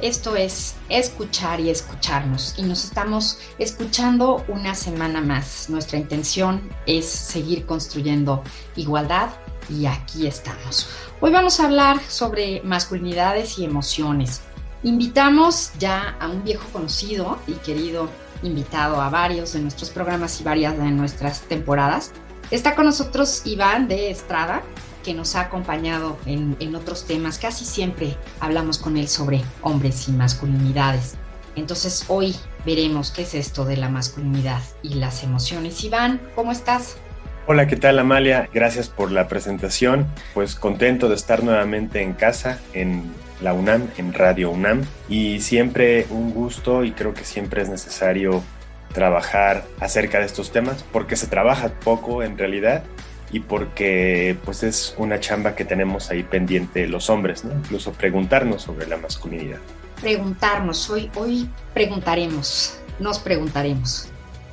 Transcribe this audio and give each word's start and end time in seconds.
Esto 0.00 0.36
es 0.36 0.76
escuchar 0.88 1.58
y 1.58 1.70
escucharnos 1.70 2.54
y 2.56 2.62
nos 2.62 2.84
estamos 2.84 3.40
escuchando 3.58 4.44
una 4.46 4.76
semana 4.76 5.20
más. 5.20 5.68
Nuestra 5.68 5.98
intención 5.98 6.70
es 6.86 7.04
seguir 7.06 7.66
construyendo 7.66 8.44
igualdad 8.76 9.30
y 9.68 9.86
aquí 9.86 10.28
estamos. 10.28 10.88
Hoy 11.20 11.32
vamos 11.32 11.58
a 11.58 11.64
hablar 11.64 12.00
sobre 12.08 12.62
masculinidades 12.62 13.58
y 13.58 13.64
emociones. 13.64 14.42
Invitamos 14.84 15.72
ya 15.80 16.16
a 16.20 16.28
un 16.28 16.44
viejo 16.44 16.68
conocido 16.72 17.40
y 17.48 17.54
querido 17.54 18.08
invitado 18.44 19.02
a 19.02 19.10
varios 19.10 19.52
de 19.54 19.60
nuestros 19.62 19.90
programas 19.90 20.40
y 20.40 20.44
varias 20.44 20.78
de 20.78 20.92
nuestras 20.92 21.40
temporadas. 21.40 22.12
Está 22.52 22.76
con 22.76 22.86
nosotros 22.86 23.42
Iván 23.46 23.88
de 23.88 24.12
Estrada, 24.12 24.62
que 25.08 25.14
nos 25.14 25.36
ha 25.36 25.40
acompañado 25.40 26.18
en, 26.26 26.54
en, 26.60 26.74
otros 26.74 27.06
temas. 27.06 27.38
Casi 27.38 27.64
siempre 27.64 28.14
hablamos 28.40 28.76
con 28.76 28.98
él 28.98 29.08
sobre 29.08 29.40
hombres 29.62 30.06
y 30.06 30.12
masculinidades. 30.12 31.14
Entonces 31.56 32.04
hoy 32.08 32.36
veremos 32.66 33.10
qué 33.10 33.22
es 33.22 33.34
esto 33.34 33.64
de 33.64 33.78
la 33.78 33.88
masculinidad 33.88 34.60
y 34.82 34.96
las 34.96 35.24
emociones. 35.24 35.82
Iván, 35.82 36.20
¿cómo 36.34 36.52
estás? 36.52 36.98
Hola, 37.46 37.66
¿qué 37.66 37.76
tal 37.76 37.98
Amalia? 37.98 38.50
Gracias 38.52 38.90
por 38.90 39.10
la 39.10 39.28
presentación. 39.28 40.06
Pues 40.34 40.54
contento 40.56 41.08
de 41.08 41.14
estar 41.14 41.42
nuevamente 41.42 42.02
en 42.02 42.12
casa, 42.12 42.60
en 42.74 43.10
la 43.40 43.54
UNAM, 43.54 43.88
en 43.96 44.12
Radio 44.12 44.50
UNAM. 44.50 44.82
Y 45.08 45.40
siempre 45.40 46.06
un 46.10 46.34
gusto 46.34 46.84
y 46.84 46.92
creo 46.92 47.14
que 47.14 47.24
siempre 47.24 47.62
es 47.62 47.70
necesario 47.70 48.42
trabajar 48.92 49.64
acerca 49.80 50.18
de 50.18 50.26
estos 50.26 50.52
temas 50.52 50.84
porque 50.92 51.16
se 51.16 51.28
trabaja 51.28 51.70
poco 51.82 52.22
en 52.22 52.36
realidad 52.36 52.84
y 53.30 53.40
porque 53.40 54.36
pues 54.44 54.62
es 54.62 54.94
una 54.98 55.20
chamba 55.20 55.54
que 55.54 55.64
tenemos 55.64 56.10
ahí 56.10 56.22
pendiente 56.22 56.86
los 56.86 57.10
hombres, 57.10 57.44
¿no? 57.44 57.52
Incluso 57.52 57.92
preguntarnos 57.92 58.62
sobre 58.62 58.86
la 58.86 58.96
masculinidad. 58.96 59.58
Preguntarnos, 60.00 60.88
hoy, 60.90 61.10
hoy 61.14 61.48
preguntaremos, 61.74 62.78
nos 62.98 63.18
preguntaremos. 63.18 64.08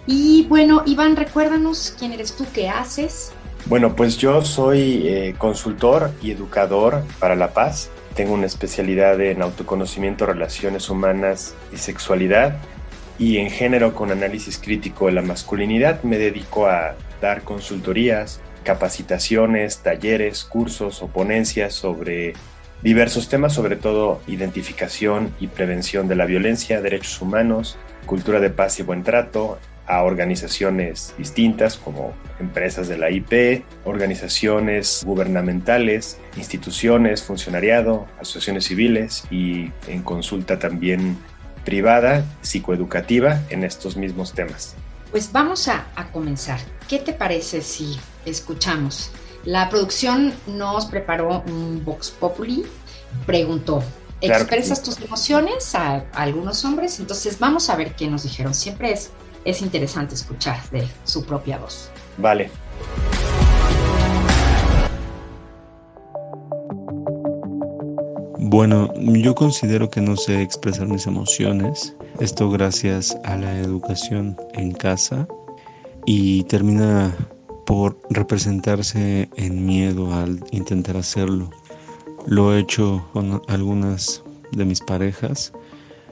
Y 0.08 0.46
bueno, 0.48 0.84
Iván, 0.86 1.16
recuérdanos 1.16 1.96
quién 1.98 2.12
eres 2.12 2.36
tú, 2.36 2.46
qué 2.54 2.70
haces. 2.70 3.32
Bueno, 3.68 3.96
pues 3.96 4.18
yo 4.18 4.44
soy 4.44 5.08
eh, 5.08 5.36
consultor 5.38 6.12
y 6.22 6.32
educador 6.32 7.04
para 7.20 7.36
la 7.36 7.54
paz. 7.54 7.90
Tengo 8.14 8.34
una 8.34 8.46
especialidad 8.46 9.20
en 9.22 9.42
autoconocimiento, 9.42 10.26
relaciones 10.26 10.90
humanas 10.90 11.56
y 11.74 11.78
sexualidad. 11.78 12.58
Y 13.18 13.38
en 13.38 13.50
género 13.50 13.96
con 13.96 14.12
análisis 14.12 14.60
crítico 14.60 15.08
de 15.08 15.14
la 15.14 15.22
masculinidad 15.22 16.04
me 16.04 16.18
dedico 16.18 16.68
a 16.68 16.96
dar 17.22 17.42
consultorías, 17.42 18.40
capacitaciones, 18.66 19.78
talleres, 19.78 20.44
cursos 20.44 21.02
o 21.02 21.08
ponencias 21.08 21.74
sobre 21.74 22.34
diversos 22.82 23.30
temas, 23.30 23.54
sobre 23.54 23.78
todo 23.78 24.22
identificación 24.28 25.34
y 25.40 25.48
prevención 25.48 26.10
de 26.10 26.16
la 26.16 26.26
violencia, 26.26 26.82
derechos 26.82 27.22
humanos, 27.22 27.78
cultura 28.06 28.42
de 28.42 28.50
paz 28.50 28.80
y 28.80 28.84
buen 28.84 29.04
trato, 29.04 29.58
a 29.88 30.04
organizaciones 30.04 31.14
distintas 31.18 31.78
como 31.78 32.14
empresas 32.40 32.88
de 32.88 32.98
la 32.98 33.12
IP, 33.12 33.64
organizaciones 33.86 35.04
gubernamentales, 35.06 36.20
instituciones, 36.38 37.24
funcionariado, 37.24 38.08
asociaciones 38.20 38.66
civiles 38.66 39.26
y 39.30 39.72
en 39.88 40.02
consulta 40.04 40.60
también 40.60 41.18
privada, 41.66 42.26
psicoeducativa 42.42 43.42
en 43.50 43.64
estos 43.64 43.96
mismos 43.96 44.34
temas. 44.34 44.76
Pues 45.16 45.32
vamos 45.32 45.70
a, 45.70 45.88
a 45.96 46.12
comenzar. 46.12 46.60
¿Qué 46.90 47.00
te 47.00 47.14
parece 47.14 47.62
si 47.62 47.98
escuchamos? 48.26 49.12
La 49.46 49.70
producción 49.70 50.34
nos 50.46 50.88
preparó 50.88 51.42
un 51.48 51.86
Vox 51.86 52.12
Populi, 52.12 52.66
preguntó, 53.26 53.82
¿expresas 54.20 54.84
tus 54.84 55.00
emociones 55.00 55.74
a, 55.74 55.94
a, 55.96 56.04
algunos 56.16 56.66
hombres? 56.66 57.00
Entonces 57.00 57.40
vamos 57.40 57.70
a 57.70 57.78
ver 57.78 57.96
qué 57.96 58.10
nos 58.10 58.24
dijeron. 58.24 58.54
Siempre 58.54 58.92
es, 58.92 59.12
es 59.46 59.62
interesante 59.62 60.16
escuchar 60.16 60.62
de 60.72 60.86
su 61.06 61.24
propia 61.24 61.60
voz. 61.60 61.90
Vale. 62.18 62.52
Bueno, 68.56 68.94
yo 68.96 69.36
considero 69.36 69.90
que 69.90 70.00
no 70.00 70.16
sé 70.16 70.42
expresar 70.42 70.88
mis 70.88 71.08
emociones. 71.08 71.94
Esto 72.22 72.50
gracias 72.50 73.18
a 73.26 73.36
la 73.36 73.60
educación 73.60 74.38
en 74.54 74.72
casa 74.72 75.28
y 76.06 76.46
termina 76.46 77.14
por 77.66 78.00
representarse 78.10 79.28
en 79.36 79.66
miedo 79.66 80.14
al 80.14 80.42
intentar 80.52 80.96
hacerlo. 80.96 81.50
Lo 82.28 82.56
he 82.56 82.62
hecho 82.62 83.06
con 83.12 83.42
algunas 83.50 84.24
de 84.54 84.64
mis 84.64 84.80
parejas, 84.80 85.52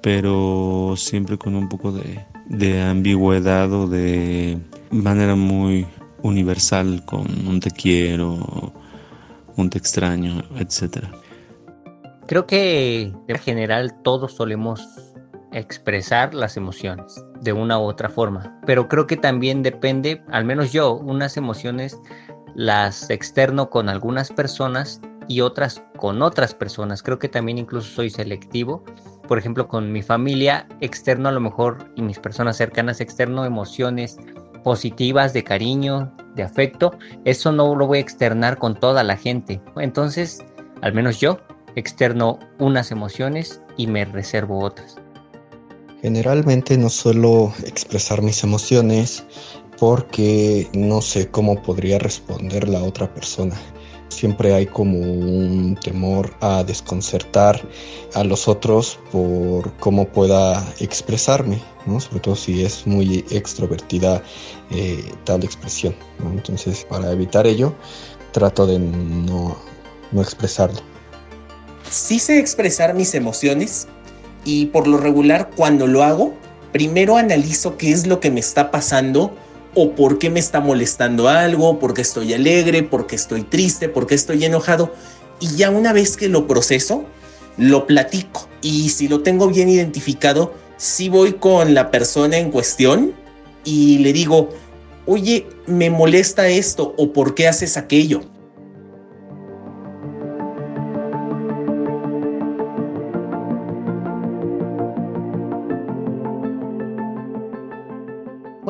pero 0.02 0.96
siempre 0.98 1.38
con 1.38 1.56
un 1.56 1.70
poco 1.70 1.94
de, 1.94 2.26
de 2.48 2.82
ambigüedad 2.82 3.72
o 3.72 3.88
de 3.88 4.58
manera 4.92 5.36
muy 5.36 5.88
universal, 6.24 7.06
con 7.06 7.22
un 7.48 7.62
te 7.62 7.72
quiero, 7.72 8.74
un 9.56 9.70
te 9.70 9.78
extraño, 9.78 10.44
etcétera. 10.58 11.10
Creo 12.34 12.48
que 12.48 13.14
en 13.28 13.38
general 13.38 13.94
todos 14.02 14.34
solemos 14.34 14.82
expresar 15.52 16.34
las 16.34 16.58
emociones 16.58 17.24
de 17.42 17.54
una 17.54 17.78
u 17.78 17.84
otra 17.84 18.10
forma, 18.10 18.60
pero 18.66 18.88
creo 18.88 19.06
que 19.06 19.18
también 19.18 19.62
depende, 19.62 20.24
al 20.32 20.44
menos 20.44 20.74
yo, 20.74 20.96
unas 20.96 21.38
emociones 21.38 21.96
las 22.56 23.08
externo 23.12 23.70
con 23.70 23.88
algunas 23.88 24.32
personas 24.32 25.00
y 25.28 25.42
otras 25.42 25.84
con 25.98 26.24
otras 26.24 26.56
personas. 26.56 27.04
Creo 27.04 27.20
que 27.20 27.30
también 27.30 27.60
incluso 27.60 27.88
soy 27.88 28.10
selectivo. 28.10 28.84
Por 29.28 29.38
ejemplo, 29.38 29.68
con 29.68 29.92
mi 29.92 30.02
familia 30.02 30.68
externo 30.82 31.30
a 31.30 31.34
lo 31.34 31.40
mejor 31.40 31.92
y 31.96 32.02
mis 32.02 32.18
personas 32.18 32.58
cercanas 32.58 33.00
externo 33.00 33.46
emociones 33.46 34.18
positivas 34.64 35.34
de 35.34 35.44
cariño, 35.44 36.12
de 36.34 36.42
afecto. 36.42 36.98
Eso 37.26 37.52
no 37.52 37.76
lo 37.76 37.86
voy 37.86 38.00
a 38.00 38.02
externar 38.02 38.58
con 38.58 38.74
toda 38.74 39.04
la 39.04 39.18
gente. 39.18 39.62
Entonces, 39.76 40.44
al 40.82 40.96
menos 40.96 41.20
yo 41.20 41.38
externo 41.76 42.40
unas 42.60 42.92
emociones 42.92 43.62
y 43.78 43.88
me 43.88 44.06
reservo 44.06 44.60
otras. 44.64 44.98
Generalmente 46.02 46.78
no 46.78 46.90
suelo 46.90 47.54
expresar 47.66 48.22
mis 48.22 48.44
emociones 48.44 49.24
porque 49.80 50.68
no 50.74 51.02
sé 51.02 51.30
cómo 51.30 51.62
podría 51.62 52.00
responder 52.00 52.68
la 52.68 52.84
otra 52.84 53.14
persona. 53.14 53.56
Siempre 54.10 54.54
hay 54.54 54.66
como 54.68 55.00
un 55.00 55.76
temor 55.82 56.32
a 56.42 56.64
desconcertar 56.64 57.60
a 58.14 58.24
los 58.24 58.48
otros 58.48 59.00
por 59.12 59.76
cómo 59.78 60.08
pueda 60.08 60.64
expresarme, 60.80 61.60
¿no? 61.88 62.00
sobre 62.00 62.20
todo 62.20 62.36
si 62.36 62.64
es 62.64 62.86
muy 62.86 63.26
extrovertida 63.32 64.22
eh, 64.72 65.12
tal 65.24 65.44
expresión. 65.44 65.96
Entonces, 66.32 66.86
para 66.90 67.12
evitar 67.12 67.48
ello, 67.48 67.74
trato 68.34 68.68
de 68.68 68.78
no, 68.78 69.58
no 70.12 70.22
expresarlo. 70.22 70.93
Sí 71.94 72.18
sé 72.18 72.40
expresar 72.40 72.96
mis 72.96 73.14
emociones 73.14 73.88
y 74.46 74.66
por 74.66 74.88
lo 74.88 74.98
regular 74.98 75.52
cuando 75.56 75.86
lo 75.86 76.02
hago, 76.02 76.34
primero 76.72 77.18
analizo 77.18 77.78
qué 77.78 77.92
es 77.92 78.08
lo 78.08 78.20
que 78.20 78.32
me 78.32 78.40
está 78.40 78.72
pasando 78.72 79.32
o 79.76 79.92
por 79.92 80.18
qué 80.18 80.32
me 80.32 80.40
está 80.40 80.60
molestando 80.60 81.30
algo, 81.30 81.78
por 81.78 81.94
qué 81.94 82.02
estoy 82.02 82.34
alegre, 82.34 82.82
por 82.82 83.06
qué 83.06 83.16
estoy 83.16 83.44
triste, 83.44 83.90
por 83.90 84.08
qué 84.08 84.16
estoy 84.16 84.44
enojado. 84.44 84.92
Y 85.40 85.56
ya 85.56 85.70
una 85.70 85.94
vez 85.94 86.18
que 86.18 86.30
lo 86.30 86.48
proceso, 86.48 87.06
lo 87.58 87.86
platico. 87.86 88.50
Y 88.64 88.90
si 88.90 89.08
lo 89.08 89.22
tengo 89.22 89.48
bien 89.48 89.70
identificado, 89.70 90.56
sí 90.78 91.10
voy 91.10 91.34
con 91.34 91.76
la 91.76 91.92
persona 91.92 92.40
en 92.40 92.50
cuestión 92.50 93.14
y 93.64 94.00
le 94.00 94.14
digo, 94.14 94.50
oye, 95.06 95.46
me 95.68 95.92
molesta 95.92 96.48
esto 96.48 96.96
o 96.98 97.14
por 97.14 97.36
qué 97.36 97.48
haces 97.48 97.78
aquello. 97.78 98.33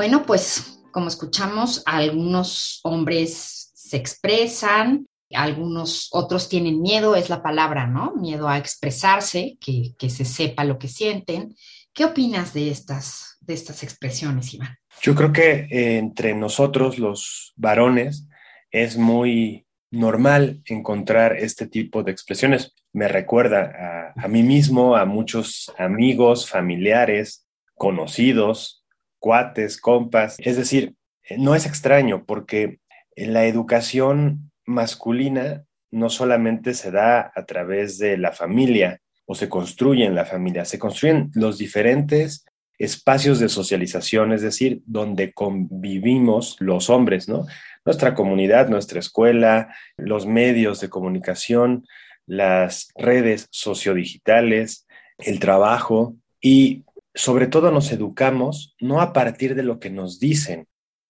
Bueno, 0.04 0.26
pues 0.26 0.82
como 0.92 1.08
escuchamos, 1.08 1.82
algunos 1.86 2.82
hombres 2.84 3.72
se 3.74 3.96
expresan, 3.96 5.08
algunos 5.34 6.10
otros 6.12 6.50
tienen 6.50 6.82
miedo, 6.82 7.16
es 7.16 7.30
la 7.30 7.42
palabra, 7.42 7.88
¿no? 7.88 8.14
Miedo 8.18 8.50
a 8.50 8.58
expresarse, 8.58 9.58
que, 9.62 9.94
que 9.98 10.10
se 10.10 10.26
sepa 10.26 10.66
lo 10.66 10.78
que 10.78 10.90
sienten. 10.90 11.56
¿Qué 11.94 12.04
opinas 12.04 12.54
de 12.54 12.70
estas, 12.70 13.38
de 13.40 13.54
estas 13.54 13.82
expresiones, 13.82 14.54
Iván? 14.54 14.76
Yo 15.02 15.16
creo 15.16 15.32
que 15.32 15.70
eh, 15.72 16.00
entre 16.00 16.36
nosotros 16.36 17.00
los 17.00 17.54
varones 17.56 18.28
es 18.72 18.98
muy 18.98 19.66
normal 19.90 20.64
encontrar 20.66 21.38
este 21.38 21.66
tipo 21.66 22.04
de 22.04 22.12
expresiones. 22.12 22.76
Me 22.92 23.08
recuerda 23.08 24.14
a, 24.18 24.22
a, 24.22 24.28
mí 24.28 24.44
mismo, 24.44 24.98
a 24.98 25.06
muchos 25.06 25.72
amigos, 25.78 26.50
familiares, 26.50 27.48
conocidos, 27.76 28.83
cuates, 29.24 29.80
compas. 29.80 30.36
Es 30.40 30.58
decir, 30.58 30.96
no 31.38 31.56
es 31.56 31.66
extraño 31.66 32.26
porque 32.26 32.80
la 33.16 33.46
educación 33.46 34.52
masculina 34.66 35.64
no 35.92 36.10
solamente 36.10 36.74
se 36.74 36.92
da 36.92 37.32
a 37.34 37.46
través 37.46 37.98
de 38.00 38.18
la 38.18 38.34
familia 38.34 39.00
o 39.26 39.34
se 39.34 39.48
construye 39.48 40.04
en 40.04 40.14
la 40.14 40.26
familia, 40.26 40.66
se 40.66 40.78
construyen 40.78 41.32
los 41.36 41.58
diferentes 41.58 42.44
espacios 42.78 43.40
de 43.40 43.48
socialización, 43.48 44.34
es 44.34 44.42
decir, 44.42 44.82
donde 44.86 45.32
convivimos 45.32 46.58
los 46.60 46.90
hombres, 46.90 47.30
¿no? 47.30 47.46
Nuestra 47.86 48.16
comunidad, 48.16 48.68
nuestra 48.68 49.00
escuela, 49.00 49.74
los 49.96 50.26
medios 50.26 50.82
de 50.82 50.90
comunicación, 50.90 51.86
las 52.26 52.90
redes 52.98 53.48
sociodigitales, 53.52 54.86
el 55.18 55.40
trabajo 55.40 56.18
y 56.42 56.84
sobre 57.14 57.48
todo 57.48 57.72
nos 57.72 57.92
educamos 57.92 58.76
no 58.80 59.02
a 59.02 59.14
partir 59.14 59.56
de 59.56 59.64
lo 59.64 59.80
que 59.80 59.90
nos 59.90 60.20
dicen 60.20 60.68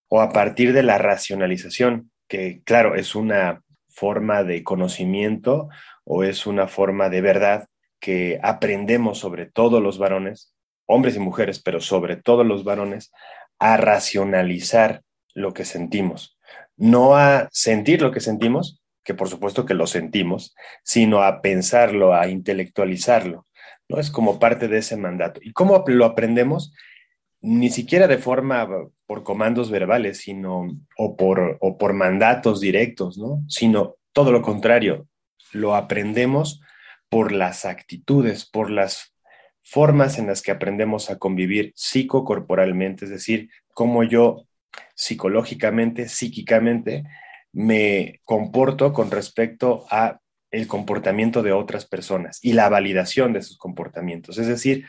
o 0.10 0.22
a 0.22 0.32
partir 0.32 0.74
de 0.74 0.84
la 0.84 0.98
racionalización, 0.98 2.12
que 2.28 2.62
claro, 2.64 2.96
es 2.96 3.16
una 3.16 3.64
forma 3.90 4.44
de 4.44 4.64
conocimiento 4.64 5.70
o 6.04 6.24
es 6.24 6.46
una 6.46 6.68
forma 6.68 7.10
de 7.10 7.22
verdad 7.22 7.68
que 8.00 8.40
aprendemos 8.44 9.20
sobre 9.20 9.46
todos 9.46 9.82
los 9.82 9.98
varones, 9.98 10.54
hombres 10.86 11.16
y 11.16 11.20
mujeres, 11.20 11.62
pero 11.62 11.80
sobre 11.80 12.18
todo 12.18 12.44
los 12.44 12.64
varones, 12.64 13.12
a 13.60 13.78
racionalizar 13.78 15.04
lo 15.34 15.54
que 15.54 15.64
sentimos, 15.64 16.38
no 16.76 17.16
a 17.16 17.48
sentir 17.52 18.02
lo 18.02 18.12
que 18.12 18.20
sentimos, 18.20 18.82
que 19.04 19.14
por 19.14 19.30
supuesto 19.30 19.66
que 19.66 19.74
lo 19.74 19.88
sentimos, 19.88 20.54
sino 20.84 21.24
a 21.24 21.42
pensarlo, 21.42 22.14
a 22.14 22.28
intelectualizarlo. 22.28 23.48
¿No? 23.90 24.00
Es 24.00 24.12
como 24.12 24.40
parte 24.40 24.68
de 24.68 24.80
ese 24.80 24.98
mandato. 24.98 25.40
¿Y 25.44 25.54
cómo 25.54 25.84
lo 25.88 26.06
aprendemos? 26.06 26.74
Ni 27.42 27.70
siquiera 27.70 28.08
de 28.08 28.18
forma 28.18 28.68
por 29.06 29.24
comandos 29.24 29.70
verbales, 29.70 30.20
sino 30.20 30.68
o 30.98 31.16
por, 31.18 31.58
o 31.60 31.78
por 31.78 31.94
mandatos 31.94 32.62
directos, 32.62 33.18
¿no? 33.18 33.44
Sino 33.48 33.96
todo 34.14 34.32
lo 34.32 34.42
contrario, 34.42 35.08
lo 35.52 35.76
aprendemos 35.76 36.62
por 37.10 37.32
las 37.32 37.66
actitudes, 37.66 38.46
por 38.50 38.70
las 38.70 39.14
formas 39.64 40.20
en 40.20 40.28
las 40.28 40.42
que 40.42 40.52
aprendemos 40.52 41.10
a 41.10 41.18
convivir 41.18 41.74
psicocorporalmente, 41.76 43.06
es 43.06 43.12
decir, 43.12 43.50
cómo 43.74 44.04
yo 44.04 44.46
psicológicamente, 44.96 46.10
psíquicamente, 46.10 47.04
me 47.52 48.20
comporto 48.24 48.94
con 48.94 49.12
respecto 49.12 49.86
a 49.90 50.20
el 50.54 50.68
comportamiento 50.68 51.42
de 51.42 51.52
otras 51.52 51.86
personas 51.86 52.40
y 52.42 52.54
la 52.54 52.70
validación 52.70 53.34
de 53.34 53.42
sus 53.42 53.58
comportamientos. 53.58 54.38
Es 54.38 54.48
decir, 54.48 54.86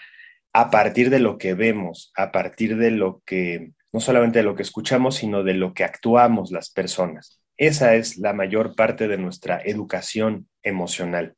a 0.52 0.70
partir 0.70 1.08
de 1.08 1.18
lo 1.18 1.38
que 1.38 1.54
vemos, 1.54 2.12
a 2.16 2.30
partir 2.30 2.76
de 2.76 2.90
lo 2.90 3.22
que, 3.24 3.72
no 3.90 3.98
solamente 3.98 4.40
de 4.40 4.44
lo 4.44 4.54
que 4.54 4.62
escuchamos, 4.62 5.16
sino 5.16 5.42
de 5.42 5.54
lo 5.54 5.72
que 5.72 5.82
actuamos 5.82 6.52
las 6.52 6.70
personas. 6.70 7.40
Esa 7.56 7.94
es 7.94 8.18
la 8.18 8.34
mayor 8.34 8.76
parte 8.76 9.08
de 9.08 9.16
nuestra 9.16 9.58
educación 9.64 10.48
emocional. 10.62 11.34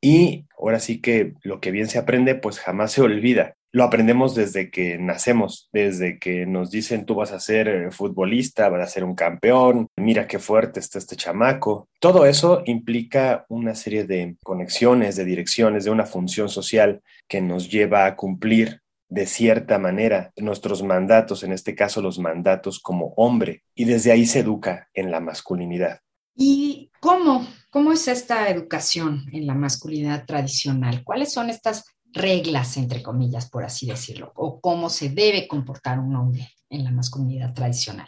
Y 0.00 0.46
ahora 0.58 0.80
sí 0.80 1.02
que 1.02 1.34
lo 1.42 1.60
que 1.60 1.70
bien 1.70 1.88
se 1.88 1.98
aprende, 1.98 2.34
pues 2.34 2.58
jamás 2.58 2.92
se 2.92 3.02
olvida. 3.02 3.56
Lo 3.74 3.84
aprendemos 3.84 4.34
desde 4.34 4.70
que 4.70 4.98
nacemos, 4.98 5.70
desde 5.72 6.18
que 6.18 6.44
nos 6.44 6.70
dicen 6.70 7.06
tú 7.06 7.14
vas 7.14 7.32
a 7.32 7.40
ser 7.40 7.68
eh, 7.68 7.90
futbolista, 7.90 8.68
vas 8.68 8.82
a 8.82 8.92
ser 8.92 9.02
un 9.02 9.14
campeón, 9.14 9.88
mira 9.96 10.26
qué 10.26 10.38
fuerte 10.38 10.78
está 10.78 10.98
este 10.98 11.16
chamaco. 11.16 11.88
Todo 11.98 12.26
eso 12.26 12.62
implica 12.66 13.46
una 13.48 13.74
serie 13.74 14.04
de 14.04 14.36
conexiones, 14.44 15.16
de 15.16 15.24
direcciones, 15.24 15.84
de 15.84 15.90
una 15.90 16.04
función 16.04 16.50
social 16.50 17.00
que 17.26 17.40
nos 17.40 17.70
lleva 17.70 18.04
a 18.04 18.14
cumplir 18.14 18.82
de 19.08 19.26
cierta 19.26 19.78
manera 19.78 20.32
nuestros 20.36 20.82
mandatos, 20.82 21.42
en 21.42 21.52
este 21.52 21.74
caso 21.74 22.02
los 22.02 22.18
mandatos 22.18 22.78
como 22.78 23.14
hombre, 23.16 23.62
y 23.74 23.84
desde 23.84 24.12
ahí 24.12 24.26
se 24.26 24.40
educa 24.40 24.88
en 24.92 25.10
la 25.10 25.20
masculinidad. 25.20 26.00
¿Y 26.34 26.90
cómo? 27.00 27.46
¿Cómo 27.70 27.92
es 27.92 28.08
esta 28.08 28.48
educación 28.48 29.24
en 29.32 29.46
la 29.46 29.54
masculinidad 29.54 30.24
tradicional? 30.26 31.02
¿Cuáles 31.04 31.32
son 31.32 31.50
estas 31.50 31.84
reglas, 32.12 32.76
entre 32.76 33.02
comillas, 33.02 33.48
por 33.48 33.64
así 33.64 33.86
decirlo? 33.86 34.32
¿O 34.36 34.60
cómo 34.60 34.90
se 34.90 35.10
debe 35.10 35.48
comportar 35.48 35.98
un 35.98 36.14
hombre 36.16 36.48
en 36.70 36.84
la 36.84 36.90
masculinidad 36.90 37.54
tradicional? 37.54 38.06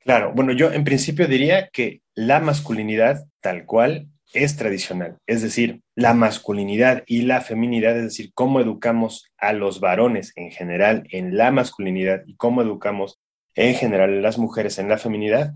Claro, 0.00 0.32
bueno, 0.34 0.52
yo 0.52 0.72
en 0.72 0.84
principio 0.84 1.26
diría 1.26 1.68
que 1.68 2.02
la 2.14 2.40
masculinidad 2.40 3.26
tal 3.40 3.66
cual 3.66 4.08
es 4.32 4.56
tradicional, 4.56 5.18
es 5.26 5.42
decir, 5.42 5.80
la 5.94 6.14
masculinidad 6.14 7.02
y 7.06 7.22
la 7.22 7.40
feminidad, 7.40 7.96
es 7.96 8.04
decir, 8.04 8.30
cómo 8.34 8.60
educamos 8.60 9.30
a 9.38 9.52
los 9.52 9.80
varones 9.80 10.32
en 10.36 10.50
general 10.50 11.06
en 11.10 11.36
la 11.36 11.50
masculinidad 11.50 12.22
y 12.26 12.36
cómo 12.36 12.62
educamos 12.62 13.18
en 13.54 13.74
general 13.74 14.18
a 14.18 14.20
las 14.20 14.38
mujeres 14.38 14.78
en 14.78 14.88
la 14.88 14.98
feminidad, 14.98 15.54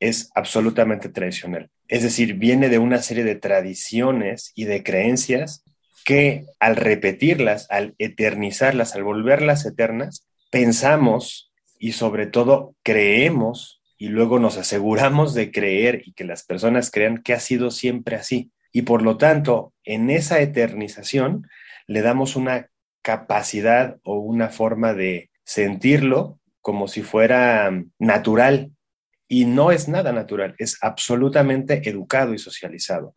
es 0.00 0.30
absolutamente 0.34 1.08
tradicional. 1.08 1.70
Es 1.88 2.02
decir, 2.02 2.34
viene 2.34 2.68
de 2.68 2.78
una 2.78 2.98
serie 2.98 3.24
de 3.24 3.36
tradiciones 3.36 4.52
y 4.54 4.64
de 4.64 4.82
creencias 4.82 5.64
que 6.04 6.46
al 6.60 6.76
repetirlas, 6.76 7.66
al 7.70 7.94
eternizarlas, 7.98 8.94
al 8.94 9.04
volverlas 9.04 9.66
eternas, 9.66 10.26
pensamos 10.50 11.52
y 11.78 11.92
sobre 11.92 12.26
todo 12.26 12.74
creemos 12.82 13.82
y 13.96 14.08
luego 14.08 14.38
nos 14.38 14.56
aseguramos 14.58 15.34
de 15.34 15.50
creer 15.50 16.02
y 16.04 16.12
que 16.12 16.24
las 16.24 16.44
personas 16.44 16.90
crean 16.90 17.22
que 17.22 17.32
ha 17.32 17.40
sido 17.40 17.70
siempre 17.70 18.16
así. 18.16 18.50
Y 18.72 18.82
por 18.82 19.02
lo 19.02 19.16
tanto, 19.16 19.72
en 19.84 20.10
esa 20.10 20.40
eternización 20.40 21.46
le 21.86 22.02
damos 22.02 22.36
una 22.36 22.68
capacidad 23.02 23.98
o 24.02 24.18
una 24.18 24.48
forma 24.48 24.94
de 24.94 25.30
sentirlo 25.44 26.40
como 26.60 26.88
si 26.88 27.02
fuera 27.02 27.70
natural, 27.98 28.70
y 29.28 29.46
no 29.46 29.72
es 29.72 29.88
nada 29.88 30.12
natural, 30.12 30.54
es 30.58 30.76
absolutamente 30.82 31.88
educado 31.88 32.34
y 32.34 32.38
socializado. 32.38 33.14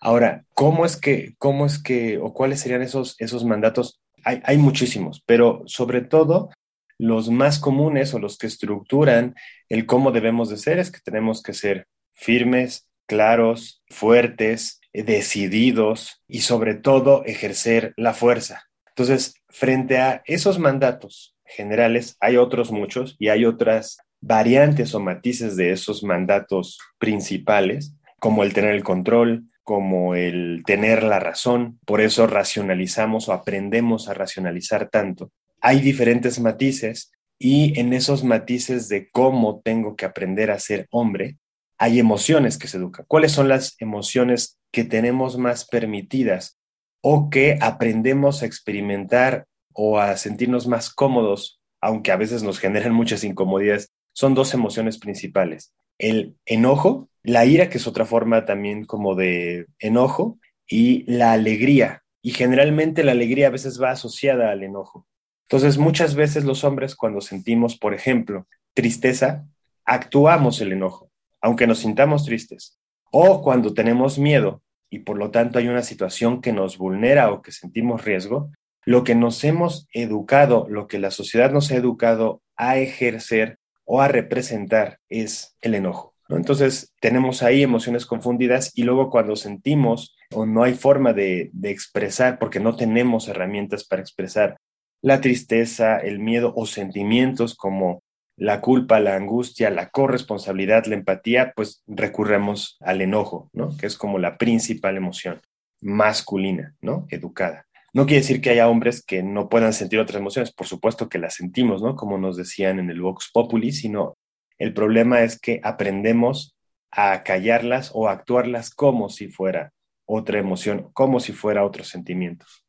Ahora, 0.00 0.44
¿cómo 0.54 0.84
es 0.84 0.96
que, 0.96 1.34
cómo 1.38 1.66
es 1.66 1.82
que, 1.82 2.18
o 2.18 2.34
cuáles 2.34 2.60
serían 2.60 2.82
esos, 2.82 3.16
esos 3.18 3.44
mandatos? 3.44 4.00
Hay, 4.24 4.40
hay 4.44 4.58
muchísimos, 4.58 5.22
pero 5.26 5.62
sobre 5.66 6.02
todo 6.02 6.50
los 6.98 7.30
más 7.30 7.58
comunes 7.58 8.14
o 8.14 8.18
los 8.18 8.38
que 8.38 8.46
estructuran 8.46 9.34
el 9.68 9.86
cómo 9.86 10.12
debemos 10.12 10.48
de 10.48 10.56
ser 10.56 10.78
es 10.78 10.90
que 10.90 11.00
tenemos 11.04 11.42
que 11.42 11.52
ser 11.52 11.86
firmes, 12.12 12.86
claros, 13.06 13.82
fuertes, 13.88 14.80
decididos 14.92 16.22
y 16.28 16.42
sobre 16.42 16.74
todo 16.74 17.24
ejercer 17.24 17.92
la 17.96 18.14
fuerza. 18.14 18.64
Entonces, 18.88 19.34
frente 19.48 19.98
a 19.98 20.22
esos 20.26 20.58
mandatos 20.58 21.34
generales, 21.44 22.16
hay 22.20 22.36
otros 22.36 22.70
muchos 22.70 23.16
y 23.18 23.28
hay 23.28 23.44
otras 23.44 23.98
variantes 24.20 24.94
o 24.94 25.00
matices 25.00 25.56
de 25.56 25.72
esos 25.72 26.02
mandatos 26.04 26.78
principales, 26.98 27.94
como 28.20 28.44
el 28.44 28.54
tener 28.54 28.74
el 28.74 28.84
control, 28.84 29.44
como 29.64 30.14
el 30.14 30.62
tener 30.66 31.02
la 31.02 31.18
razón, 31.18 31.80
por 31.84 32.00
eso 32.00 32.26
racionalizamos 32.26 33.28
o 33.28 33.32
aprendemos 33.32 34.08
a 34.08 34.14
racionalizar 34.14 34.88
tanto. 34.90 35.32
Hay 35.60 35.80
diferentes 35.80 36.38
matices 36.38 37.10
y 37.38 37.78
en 37.80 37.92
esos 37.92 38.22
matices 38.22 38.88
de 38.88 39.10
cómo 39.10 39.60
tengo 39.64 39.96
que 39.96 40.04
aprender 40.04 40.50
a 40.50 40.58
ser 40.60 40.86
hombre, 40.90 41.38
hay 41.78 41.98
emociones 41.98 42.58
que 42.58 42.68
se 42.68 42.76
educan. 42.76 43.04
¿Cuáles 43.08 43.32
son 43.32 43.48
las 43.48 43.74
emociones 43.80 44.58
que 44.70 44.84
tenemos 44.84 45.38
más 45.38 45.66
permitidas 45.66 46.58
o 47.00 47.30
que 47.30 47.58
aprendemos 47.60 48.42
a 48.42 48.46
experimentar 48.46 49.46
o 49.72 49.98
a 49.98 50.16
sentirnos 50.16 50.66
más 50.66 50.90
cómodos, 50.90 51.60
aunque 51.80 52.12
a 52.12 52.16
veces 52.16 52.42
nos 52.42 52.60
generan 52.60 52.94
muchas 52.94 53.24
incomodidades 53.24 53.90
son 54.14 54.34
dos 54.34 54.54
emociones 54.54 54.98
principales. 54.98 55.74
El 55.98 56.36
enojo, 56.46 57.08
la 57.24 57.46
ira, 57.46 57.68
que 57.68 57.78
es 57.78 57.86
otra 57.86 58.04
forma 58.04 58.44
también 58.44 58.84
como 58.84 59.14
de 59.14 59.66
enojo, 59.78 60.38
y 60.68 61.10
la 61.10 61.32
alegría. 61.32 62.02
Y 62.22 62.30
generalmente 62.30 63.02
la 63.02 63.12
alegría 63.12 63.48
a 63.48 63.50
veces 63.50 63.82
va 63.82 63.90
asociada 63.90 64.50
al 64.50 64.62
enojo. 64.62 65.06
Entonces, 65.48 65.78
muchas 65.78 66.14
veces 66.14 66.44
los 66.44 66.64
hombres 66.64 66.94
cuando 66.94 67.20
sentimos, 67.20 67.76
por 67.76 67.94
ejemplo, 67.94 68.46
tristeza, 68.74 69.46
actuamos 69.84 70.60
el 70.60 70.72
enojo, 70.72 71.10
aunque 71.40 71.66
nos 71.66 71.78
sintamos 71.78 72.24
tristes. 72.24 72.78
O 73.10 73.42
cuando 73.42 73.74
tenemos 73.74 74.18
miedo 74.18 74.62
y 74.90 75.00
por 75.00 75.18
lo 75.18 75.30
tanto 75.30 75.58
hay 75.58 75.68
una 75.68 75.82
situación 75.82 76.40
que 76.40 76.52
nos 76.52 76.78
vulnera 76.78 77.32
o 77.32 77.42
que 77.42 77.52
sentimos 77.52 78.04
riesgo, 78.04 78.52
lo 78.84 79.02
que 79.02 79.14
nos 79.14 79.42
hemos 79.44 79.88
educado, 79.92 80.66
lo 80.68 80.86
que 80.88 80.98
la 80.98 81.10
sociedad 81.10 81.50
nos 81.50 81.70
ha 81.70 81.76
educado 81.76 82.42
a 82.56 82.78
ejercer 82.78 83.58
o 83.84 84.00
a 84.00 84.08
representar 84.08 84.98
es 85.08 85.56
el 85.60 85.74
enojo. 85.74 86.13
Entonces 86.28 86.92
tenemos 87.00 87.42
ahí 87.42 87.62
emociones 87.62 88.06
confundidas 88.06 88.72
y 88.74 88.82
luego 88.84 89.10
cuando 89.10 89.36
sentimos 89.36 90.16
o 90.32 90.46
no 90.46 90.62
hay 90.62 90.74
forma 90.74 91.12
de, 91.12 91.50
expresar 91.62 92.38
porque 92.38 92.60
no 92.60 92.76
tenemos 92.76 93.28
herramientas 93.28 93.84
para 93.84 94.02
expresar 94.02 94.58
la 95.02 95.20
tristeza, 95.20 95.98
el 95.98 96.18
miedo 96.18 96.52
o 96.56 96.66
sentimientos 96.66 97.54
como 97.54 98.02
la 98.36 98.60
culpa, 98.60 99.00
la 99.00 99.16
angustia, 99.16 99.70
la 99.70 99.90
corresponsabilidad, 99.90 100.86
la 100.86 100.94
empatía, 100.94 101.52
pues 101.54 101.82
recurremos 101.86 102.78
al 102.80 103.02
enojo, 103.02 103.50
¿no? 103.52 103.76
Que 103.76 103.86
es 103.86 103.96
como 103.96 104.18
la 104.18 104.38
principal 104.38 104.96
emoción 104.96 105.40
masculina, 105.80 106.74
¿no? 106.80 107.06
Educada. 107.10 107.66
No 107.92 108.06
quiere 108.06 108.22
decir 108.22 108.40
que 108.40 108.50
haya 108.50 108.68
hombres 108.68 109.04
que 109.04 109.22
no 109.22 109.48
puedan 109.48 109.72
sentir 109.72 110.00
otras 110.00 110.18
emociones, 110.18 110.52
por 110.52 110.66
supuesto 110.66 111.08
que 111.08 111.18
las 111.18 111.34
sentimos, 111.34 111.80
¿no? 111.80 111.94
Como 111.94 112.18
nos 112.18 112.36
decían 112.36 112.80
en 112.80 112.90
el 112.90 113.00
Vox 113.00 113.30
Populi, 113.32 113.70
sino 113.70 114.16
el 114.58 114.72
problema 114.72 115.22
es 115.22 115.38
que 115.38 115.60
aprendemos 115.62 116.56
a 116.90 117.22
callarlas 117.22 117.90
o 117.94 118.08
a 118.08 118.12
actuarlas 118.12 118.70
como 118.70 119.08
si 119.08 119.28
fuera 119.28 119.72
otra 120.06 120.38
emoción, 120.38 120.90
como 120.92 121.20
si 121.20 121.32
fuera 121.32 121.64
otros 121.64 121.88
sentimientos. 121.88 122.64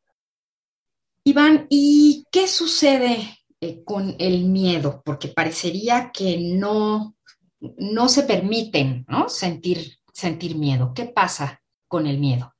Iván, 1.24 1.66
¿y 1.70 2.24
qué 2.30 2.48
sucede 2.48 3.18
eh, 3.60 3.82
con 3.84 4.16
el 4.18 4.44
miedo? 4.44 5.02
Porque 5.04 5.28
parecería 5.28 6.10
que 6.12 6.38
no, 6.38 7.16
no 7.60 8.08
se 8.08 8.22
permiten 8.22 9.04
¿no? 9.08 9.28
Sentir, 9.28 9.98
sentir 10.12 10.56
miedo. 10.56 10.92
¿Qué 10.94 11.04
pasa 11.04 11.62
con 11.88 12.06
el 12.06 12.18
miedo? 12.18 12.54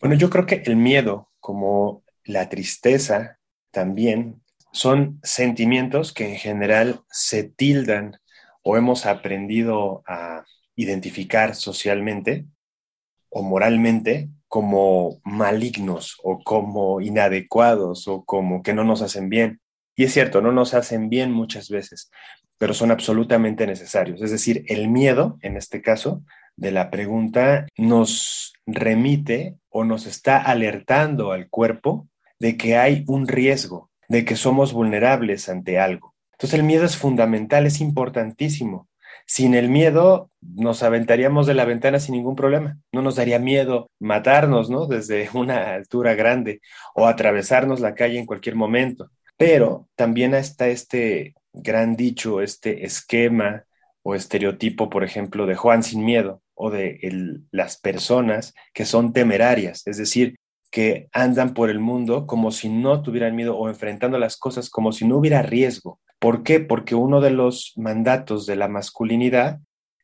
Bueno, 0.00 0.16
yo 0.16 0.30
creo 0.30 0.46
que 0.46 0.62
el 0.64 0.76
miedo, 0.76 1.30
como 1.38 2.02
la 2.24 2.48
tristeza, 2.48 3.38
también 3.70 4.42
son 4.72 5.20
sentimientos 5.22 6.12
que 6.12 6.28
en 6.28 6.36
general 6.36 7.02
se 7.10 7.44
tildan 7.44 8.18
o 8.62 8.76
hemos 8.76 9.06
aprendido 9.06 10.02
a 10.06 10.44
identificar 10.76 11.54
socialmente 11.54 12.46
o 13.28 13.42
moralmente 13.42 14.28
como 14.48 15.20
malignos 15.24 16.18
o 16.22 16.42
como 16.42 17.00
inadecuados 17.00 18.06
o 18.08 18.24
como 18.24 18.62
que 18.62 18.74
no 18.74 18.84
nos 18.84 19.02
hacen 19.02 19.28
bien. 19.28 19.60
Y 19.96 20.04
es 20.04 20.12
cierto, 20.12 20.40
no 20.40 20.52
nos 20.52 20.74
hacen 20.74 21.08
bien 21.08 21.32
muchas 21.32 21.68
veces, 21.68 22.10
pero 22.58 22.74
son 22.74 22.90
absolutamente 22.90 23.66
necesarios. 23.66 24.20
Es 24.22 24.30
decir, 24.30 24.64
el 24.68 24.88
miedo, 24.88 25.38
en 25.40 25.56
este 25.56 25.82
caso, 25.82 26.22
de 26.56 26.70
la 26.70 26.90
pregunta, 26.90 27.66
nos 27.76 28.52
remite 28.66 29.56
o 29.68 29.84
nos 29.84 30.06
está 30.06 30.38
alertando 30.38 31.32
al 31.32 31.48
cuerpo 31.48 32.08
de 32.38 32.56
que 32.56 32.76
hay 32.76 33.04
un 33.06 33.28
riesgo, 33.28 33.90
de 34.08 34.24
que 34.24 34.36
somos 34.36 34.72
vulnerables 34.72 35.48
ante 35.48 35.78
algo. 35.78 36.11
Entonces 36.42 36.58
el 36.58 36.66
miedo 36.66 36.84
es 36.84 36.96
fundamental, 36.96 37.66
es 37.66 37.80
importantísimo. 37.80 38.88
Sin 39.26 39.54
el 39.54 39.68
miedo 39.68 40.28
nos 40.40 40.82
aventaríamos 40.82 41.46
de 41.46 41.54
la 41.54 41.64
ventana 41.64 42.00
sin 42.00 42.16
ningún 42.16 42.34
problema. 42.34 42.80
No 42.90 43.00
nos 43.00 43.14
daría 43.14 43.38
miedo 43.38 43.88
matarnos, 44.00 44.68
¿no? 44.68 44.86
Desde 44.86 45.28
una 45.34 45.74
altura 45.74 46.14
grande 46.14 46.60
o 46.96 47.06
atravesarnos 47.06 47.78
la 47.78 47.94
calle 47.94 48.18
en 48.18 48.26
cualquier 48.26 48.56
momento. 48.56 49.08
Pero 49.36 49.88
también 49.94 50.34
está 50.34 50.66
este 50.66 51.34
gran 51.52 51.94
dicho, 51.94 52.40
este 52.40 52.84
esquema 52.84 53.62
o 54.02 54.16
estereotipo, 54.16 54.90
por 54.90 55.04
ejemplo, 55.04 55.46
de 55.46 55.54
Juan 55.54 55.84
sin 55.84 56.04
miedo 56.04 56.42
o 56.54 56.72
de 56.72 56.98
las 57.52 57.78
personas 57.78 58.52
que 58.74 58.84
son 58.84 59.12
temerarias, 59.12 59.86
es 59.86 59.96
decir, 59.96 60.40
que 60.72 61.08
andan 61.12 61.54
por 61.54 61.70
el 61.70 61.78
mundo 61.78 62.26
como 62.26 62.50
si 62.50 62.68
no 62.68 63.00
tuvieran 63.00 63.36
miedo 63.36 63.56
o 63.56 63.68
enfrentando 63.68 64.18
las 64.18 64.36
cosas 64.36 64.70
como 64.70 64.90
si 64.90 65.06
no 65.06 65.18
hubiera 65.18 65.42
riesgo. 65.42 66.00
¿Por 66.22 66.44
qué? 66.44 66.60
Porque 66.60 66.94
uno 66.94 67.20
de 67.20 67.32
los 67.32 67.72
mandatos 67.74 68.46
de 68.46 68.54
la 68.54 68.68
masculinidad 68.68 69.58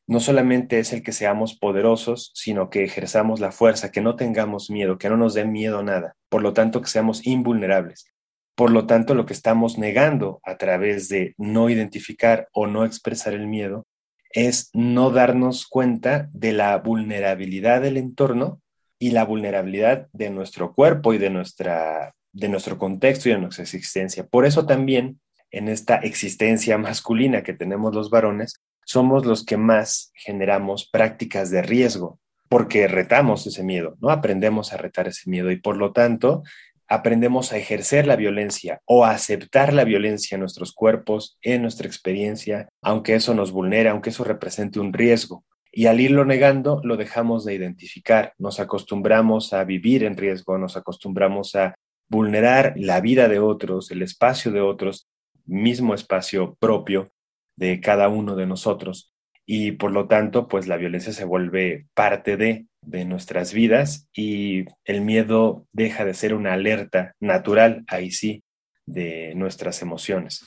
no 0.09 0.19
solamente 0.19 0.81
es 0.81 0.93
el 0.93 1.05
que 1.05 1.13
seamos 1.13 1.57
poderosos, 1.57 2.33
sino 2.35 2.71
que 2.71 2.83
ejerzamos 2.83 3.39
la 3.39 3.53
fuerza, 3.53 3.93
que 3.93 4.01
no 4.01 4.17
tengamos 4.17 4.69
miedo, 4.69 4.99
que 4.99 5.09
no 5.09 5.17
nos 5.17 5.35
dé 5.35 5.45
miedo 5.45 5.81
nada, 5.85 6.17
por 6.29 6.43
lo 6.43 6.55
tanto 6.55 6.81
que 6.83 6.89
seamos 6.89 7.25
invulnerables. 7.25 8.13
Por 8.57 8.73
lo 8.73 8.85
tanto, 8.85 9.15
lo 9.15 9.27
que 9.27 9.33
estamos 9.33 9.79
negando 9.79 10.41
a 10.43 10.57
través 10.57 11.09
de 11.09 11.35
no 11.39 11.71
identificar 11.71 12.49
o 12.51 12.67
no 12.67 12.85
expresar 12.85 13.33
el 13.33 13.47
miedo 13.47 13.87
es 14.33 14.71
no 14.73 15.11
darnos 15.11 15.69
cuenta 15.69 16.31
de 16.33 16.53
la 16.53 16.77
vulnerabilidad 16.79 17.81
del 17.81 17.97
entorno 17.97 18.61
y 18.99 19.13
la 19.13 19.25
vulnerabilidad 19.25 20.09
de 20.13 20.31
nuestro 20.31 20.75
cuerpo 20.75 21.15
y 21.15 21.19
de, 21.19 21.31
nuestra, 21.31 22.13
de 22.33 22.49
nuestro 22.49 22.77
contexto 22.77 23.29
y 23.29 23.33
de 23.35 23.39
nuestra 23.39 23.63
existencia. 23.63 24.27
Por 24.27 24.47
eso 24.47 24.67
también 24.67 25.21
en 25.51 25.69
esta 25.69 25.97
existencia 25.97 26.79
masculina 26.79 27.43
que 27.43 27.55
tenemos 27.55 27.95
los 27.95 28.11
varones, 28.11 28.61
somos 28.85 29.27
los 29.27 29.45
que 29.45 29.57
más 29.57 30.13
generamos 30.15 30.89
prácticas 30.89 31.51
de 31.51 31.63
riesgo, 31.63 32.19
porque 32.49 32.89
retamos 32.89 33.47
ese 33.47 33.63
miedo, 33.63 33.97
¿no? 34.01 34.11
Aprendemos 34.11 34.73
a 34.73 34.79
retar 34.79 35.09
ese 35.09 35.29
miedo 35.29 35.51
y 35.51 35.57
por 35.57 35.77
lo 35.77 35.93
tanto 35.93 36.43
aprendemos 36.89 37.53
a 37.53 37.59
ejercer 37.59 38.07
la 38.07 38.17
violencia 38.17 38.81
o 38.87 39.05
a 39.05 39.11
aceptar 39.11 39.75
la 39.75 39.85
violencia 39.85 40.37
en 40.37 40.41
nuestros 40.41 40.73
cuerpos, 40.73 41.37
en 41.43 41.61
nuestra 41.63 41.87
experiencia, 41.87 42.69
aunque 42.81 43.15
eso 43.15 43.35
nos 43.35 43.53
vulnere, 43.53 43.91
aunque 43.91 44.11
eso 44.11 44.25
represente 44.25 44.81
un 44.81 44.95
riesgo. 44.95 45.45
Y 45.71 45.85
al 45.85 46.01
irlo 46.01 46.25
negando, 46.25 46.81
lo 46.83 46.97
dejamos 46.97 47.45
de 47.45 47.55
identificar, 47.55 48.33
nos 48.39 48.59
acostumbramos 48.59 49.53
a 49.53 49.65
vivir 49.65 50.03
en 50.03 50.17
riesgo, 50.17 50.57
nos 50.57 50.79
acostumbramos 50.79 51.55
a 51.55 51.75
vulnerar 52.09 52.73
la 52.77 53.03
vida 53.03 53.29
de 53.29 53.39
otros, 53.39 53.91
el 53.91 54.01
espacio 54.01 54.51
de 54.51 54.63
otros, 54.63 55.07
mismo 55.49 55.95
espacio 55.95 56.57
propio 56.61 57.11
de 57.57 57.81
cada 57.81 58.09
uno 58.09 58.37
de 58.37 58.47
nosotros 58.47 59.13
y 59.45 59.73
por 59.73 59.91
lo 59.91 60.07
tanto 60.07 60.47
pues 60.47 60.69
la 60.69 60.77
violencia 60.77 61.13
se 61.13 61.25
vuelve 61.25 61.87
parte 61.95 62.37
de, 62.37 62.67
de 62.83 63.05
nuestras 63.05 63.53
vidas 63.53 64.07
y 64.13 64.67
el 64.85 65.01
miedo 65.01 65.67
deja 65.73 66.05
de 66.05 66.15
ser 66.15 66.35
una 66.35 66.53
alerta 66.53 67.15
natural, 67.19 67.85
ahí 67.89 68.11
sí, 68.11 68.45
de 68.87 69.35
nuestras 69.35 69.83
emociones. 69.83 70.45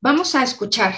Vamos 0.00 0.34
a 0.34 0.44
escuchar 0.44 0.94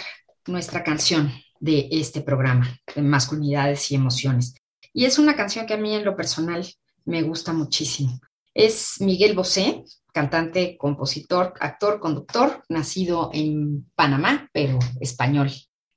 nuestra 0.47 0.85
canción 0.85 1.33
de 1.61 1.88
este 1.90 2.21
programa, 2.21 2.78
de 2.95 3.02
masculinidades 3.02 3.90
y 3.90 3.95
emociones. 3.95 4.55
Y 4.93 5.07
es 5.07 5.19
una 5.19 5.35
canción 5.35 5.67
que 5.67 5.75
a 5.75 5.78
mí 5.78 5.95
en 5.95 6.05
lo 6.05 6.17
personal 6.17 6.67
me 7.05 7.23
gusta 7.23 7.52
muchísimo. 7.52 8.21
Es 8.55 9.00
Miguel 9.00 9.35
Bosé, 9.35 9.85
cantante, 10.18 10.76
compositor, 10.76 11.54
actor, 11.60 12.00
conductor, 12.00 12.64
nacido 12.68 13.30
en 13.32 13.88
Panamá, 13.94 14.50
pero 14.52 14.80
español. 15.00 15.48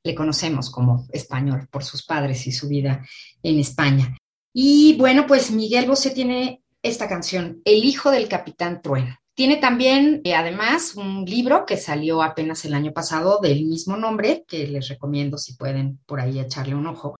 Le 0.04 0.14
conocemos 0.14 0.70
como 0.70 1.08
español 1.12 1.68
por 1.72 1.84
sus 1.84 2.06
padres 2.06 2.46
y 2.46 2.52
su 2.52 2.68
vida 2.68 3.04
en 3.42 3.60
España. 3.60 4.16
Y 4.54 4.96
bueno, 5.00 5.26
pues 5.26 5.50
Miguel 5.50 5.88
Bosé 5.88 6.12
tiene 6.12 6.62
esta 6.84 7.10
canción, 7.10 7.64
El 7.66 7.84
hijo 7.84 8.12
del 8.12 8.28
capitán 8.28 8.84
Trueno. 8.84 9.18
Tiene 9.34 9.58
también, 9.58 10.22
eh, 10.24 10.36
además, 10.36 10.94
un 10.96 11.26
libro 11.26 11.66
que 11.66 11.78
salió 11.78 12.22
apenas 12.22 12.64
el 12.66 12.76
año 12.76 12.94
pasado 12.94 13.40
del 13.42 13.66
mismo 13.66 13.98
nombre, 13.98 14.46
que 14.48 14.68
les 14.68 14.88
recomiendo 14.88 15.40
si 15.40 15.56
pueden 15.56 16.00
por 16.06 16.20
ahí 16.20 16.40
echarle 16.40 16.76
un 16.76 16.86
ojo, 16.86 17.16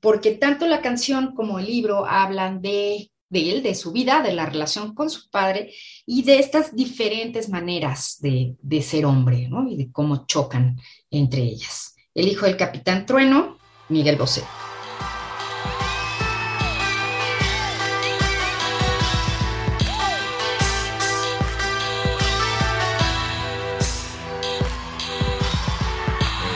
porque 0.00 0.30
tanto 0.30 0.66
la 0.66 0.80
canción 0.80 1.34
como 1.34 1.58
el 1.58 1.66
libro 1.66 2.06
hablan 2.06 2.62
de 2.62 3.10
de 3.28 3.50
él, 3.50 3.62
de 3.62 3.74
su 3.74 3.92
vida, 3.92 4.22
de 4.22 4.32
la 4.32 4.46
relación 4.46 4.94
con 4.94 5.10
su 5.10 5.28
padre 5.30 5.72
y 6.06 6.22
de 6.22 6.38
estas 6.38 6.74
diferentes 6.74 7.48
maneras 7.48 8.18
de, 8.20 8.56
ser 8.82 9.06
hombre, 9.06 9.48
¿no? 9.48 9.68
Y 9.68 9.76
de 9.76 9.90
cómo 9.90 10.26
chocan 10.26 10.80
entre 11.10 11.42
ellas. 11.42 11.96
El 12.14 12.28
hijo 12.28 12.46
del 12.46 12.56
capitán 12.56 13.04
Trueno, 13.04 13.58
Miguel 13.88 14.16
Bosé. 14.16 14.42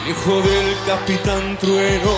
El 0.04 0.10
hijo 0.10 0.40
del 0.42 0.76
capitán 0.86 1.58
Trueno 1.58 2.12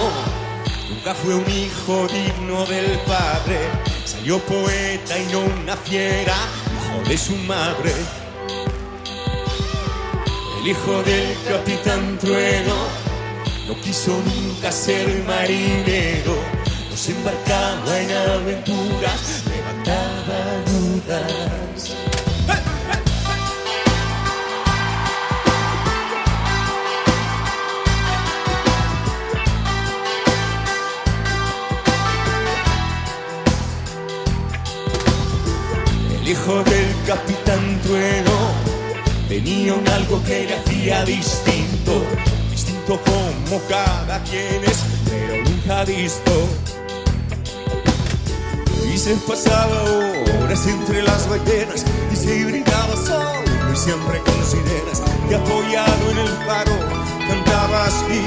nunca 0.91 1.15
fue 1.15 1.35
un 1.35 1.51
hijo 1.51 2.07
digno 2.09 2.67
del 2.67 2.99
padre 3.07 3.92
Salió 4.13 4.39
poeta 4.41 5.19
y 5.19 5.33
no 5.33 5.41
una 5.41 5.75
fiera, 5.75 6.35
hijo 6.77 7.09
de 7.09 7.17
su 7.17 7.35
madre. 7.35 7.93
El 10.61 10.69
hijo 10.69 11.03
del 11.03 11.35
capitán 11.49 12.19
Trueno 12.19 12.75
no 13.67 13.81
quiso 13.81 14.13
nunca 14.13 14.71
ser 14.71 15.09
marinero, 15.25 16.37
no 16.91 16.97
se 16.97 17.13
embarcaba 17.13 17.99
en 17.99 18.13
aventuras, 18.13 19.45
levantaba 19.49 20.63
dudas. 20.67 21.72
Hijo 36.43 36.63
del 36.65 36.89
capitán 37.07 37.81
Trueno 37.83 38.33
tenía 39.29 39.75
un 39.75 39.87
algo 39.89 40.21
que 40.25 40.47
le 40.47 40.55
hacía 40.55 41.05
distinto, 41.05 42.03
distinto 42.51 43.01
como 43.05 43.61
cada 43.69 44.21
quien 44.25 44.65
es, 44.65 44.83
pero 45.09 45.37
nunca 45.45 45.85
visto. 45.85 46.33
Y 48.93 48.99
se 48.99 49.15
pasaba 49.27 49.83
horas 50.43 50.67
entre 50.67 51.03
las 51.03 51.29
ballenas 51.29 51.85
y 52.13 52.17
se 52.17 52.45
brindaba 52.45 52.97
solo 52.97 53.73
y 53.73 53.77
siempre 53.77 54.19
con 54.21 54.45
sirenas 54.45 55.03
y 55.31 55.35
apoyado 55.35 56.11
en 56.11 56.19
el 56.19 56.29
faro 56.47 56.73
cantaba 57.29 57.85
así. 57.85 58.23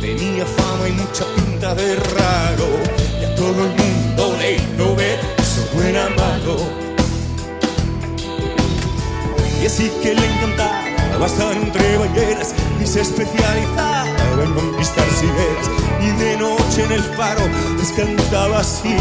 tenía 0.00 0.46
fama 0.46 0.88
y 0.88 0.92
mucha 0.92 1.26
pinta 1.36 1.74
de 1.74 1.96
raro, 1.96 2.68
y 3.20 3.24
a 3.26 3.34
todo 3.34 3.60
el 3.66 3.74
mundo 3.76 4.36
le 4.38 4.56
hizo 4.56 4.96
ver 4.96 5.20
su 5.44 5.76
buena 5.76 6.08
mano. 6.16 6.56
Y 9.62 9.66
así 9.66 9.92
que 10.02 10.14
le 10.14 10.24
encantaba 10.24 11.26
estar 11.26 11.52
entre 11.52 11.98
ballenas 11.98 12.54
y 12.82 12.86
se 12.86 13.02
especializaba 13.02 13.93
en 14.42 14.52
conquistar. 14.52 15.04
Y 16.00 16.10
de 16.18 16.36
noche 16.36 16.84
en 16.84 16.92
el 16.92 17.02
faro 17.02 17.40
les 17.78 17.92
cantaba 17.92 18.58
así. 18.58 18.94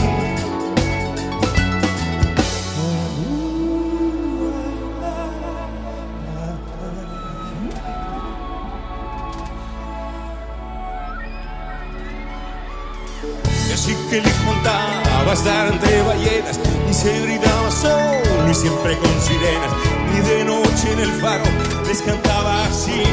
Y 13.68 13.74
así 13.74 13.96
que 14.10 14.22
le 14.22 14.32
contaba 14.46 15.34
estar 15.34 15.68
entre 15.68 16.02
ballenas 16.04 16.60
y 16.90 16.94
se 16.94 17.20
gritaba 17.22 17.70
solo 17.72 18.50
y 18.50 18.54
siempre 18.54 18.98
con 18.98 19.22
sirenas. 19.22 19.74
Y 20.16 20.20
de 20.30 20.46
noche 20.46 20.94
en 20.94 21.00
el 21.00 21.12
faro 21.20 21.44
les 21.86 22.02
cantaba 22.02 22.66
así, 22.66 23.04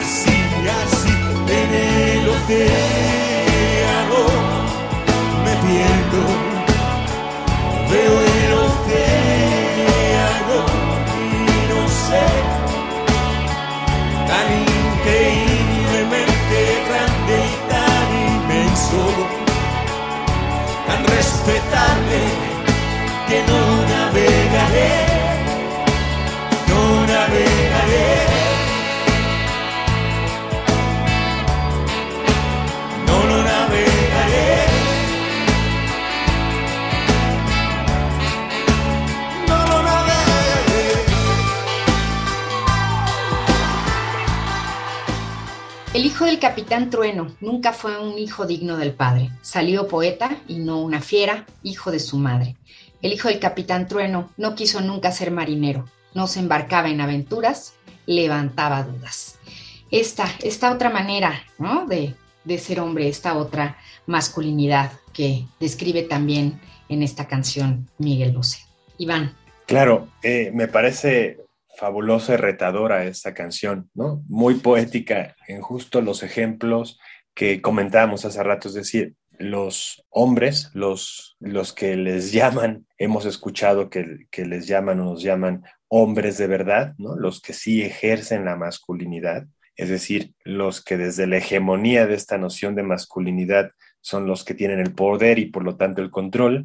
así, 0.00 0.30
así. 0.82 1.25
En 1.48 1.74
el 1.74 2.28
océano. 2.28 4.20
Me 5.44 5.52
pierdo, 5.64 6.22
veo 7.90 8.14
el 8.20 8.52
océano 8.66 10.58
y 11.16 11.26
no 11.70 11.80
sé, 11.88 12.26
tan 14.26 14.48
increíblemente 14.74 16.58
grande 16.88 17.34
y 17.46 17.56
tan 17.70 18.08
inmenso. 18.28 19.02
Tan 20.86 21.00
respetable 21.16 22.20
que 23.28 23.38
no 23.50 23.60
Hijo 46.06 46.24
del 46.24 46.38
capitán 46.38 46.88
Trueno 46.88 47.34
nunca 47.40 47.72
fue 47.72 47.98
un 47.98 48.16
hijo 48.16 48.46
digno 48.46 48.76
del 48.76 48.92
padre. 48.92 49.32
Salió 49.42 49.88
poeta 49.88 50.36
y 50.46 50.60
no 50.60 50.80
una 50.80 51.00
fiera, 51.00 51.46
hijo 51.64 51.90
de 51.90 51.98
su 51.98 52.16
madre. 52.16 52.54
El 53.02 53.12
hijo 53.12 53.26
del 53.26 53.40
capitán 53.40 53.88
Trueno 53.88 54.30
no 54.36 54.54
quiso 54.54 54.80
nunca 54.80 55.10
ser 55.10 55.32
marinero, 55.32 55.88
no 56.14 56.28
se 56.28 56.38
embarcaba 56.38 56.90
en 56.90 57.00
aventuras, 57.00 57.74
levantaba 58.06 58.84
dudas. 58.84 59.40
Esta, 59.90 60.28
esta 60.44 60.70
otra 60.70 60.90
manera 60.90 61.42
¿no? 61.58 61.86
de, 61.86 62.14
de 62.44 62.58
ser 62.58 62.78
hombre, 62.78 63.08
esta 63.08 63.36
otra 63.36 63.76
masculinidad 64.06 64.92
que 65.12 65.44
describe 65.58 66.04
también 66.04 66.60
en 66.88 67.02
esta 67.02 67.26
canción 67.26 67.90
Miguel 67.98 68.30
Bosé. 68.30 68.60
Iván. 68.96 69.34
Claro, 69.66 70.06
eh, 70.22 70.52
me 70.54 70.68
parece 70.68 71.45
fabulosa 71.76 72.34
y 72.34 72.36
retadora 72.36 73.04
esta 73.04 73.34
canción, 73.34 73.90
¿no? 73.94 74.22
Muy 74.28 74.54
poética 74.54 75.36
en 75.46 75.60
justo 75.60 76.00
los 76.00 76.22
ejemplos 76.22 76.98
que 77.34 77.60
comentábamos 77.60 78.24
hace 78.24 78.42
rato, 78.42 78.68
es 78.68 78.74
decir, 78.74 79.14
los 79.38 80.04
hombres, 80.08 80.70
los, 80.72 81.36
los 81.38 81.72
que 81.72 81.96
les 81.96 82.32
llaman, 82.32 82.86
hemos 82.96 83.26
escuchado 83.26 83.90
que, 83.90 84.26
que 84.30 84.46
les 84.46 84.66
llaman 84.66 85.00
o 85.00 85.04
nos 85.04 85.22
llaman 85.22 85.62
hombres 85.88 86.38
de 86.38 86.46
verdad, 86.46 86.94
¿no? 86.98 87.16
Los 87.16 87.40
que 87.40 87.52
sí 87.52 87.82
ejercen 87.82 88.44
la 88.44 88.56
masculinidad, 88.56 89.46
es 89.76 89.90
decir, 89.90 90.32
los 90.44 90.82
que 90.82 90.96
desde 90.96 91.26
la 91.26 91.36
hegemonía 91.36 92.06
de 92.06 92.14
esta 92.14 92.38
noción 92.38 92.74
de 92.74 92.82
masculinidad 92.82 93.72
son 94.00 94.26
los 94.26 94.44
que 94.44 94.54
tienen 94.54 94.80
el 94.80 94.94
poder 94.94 95.38
y 95.38 95.46
por 95.46 95.64
lo 95.64 95.76
tanto 95.76 96.00
el 96.00 96.10
control, 96.10 96.64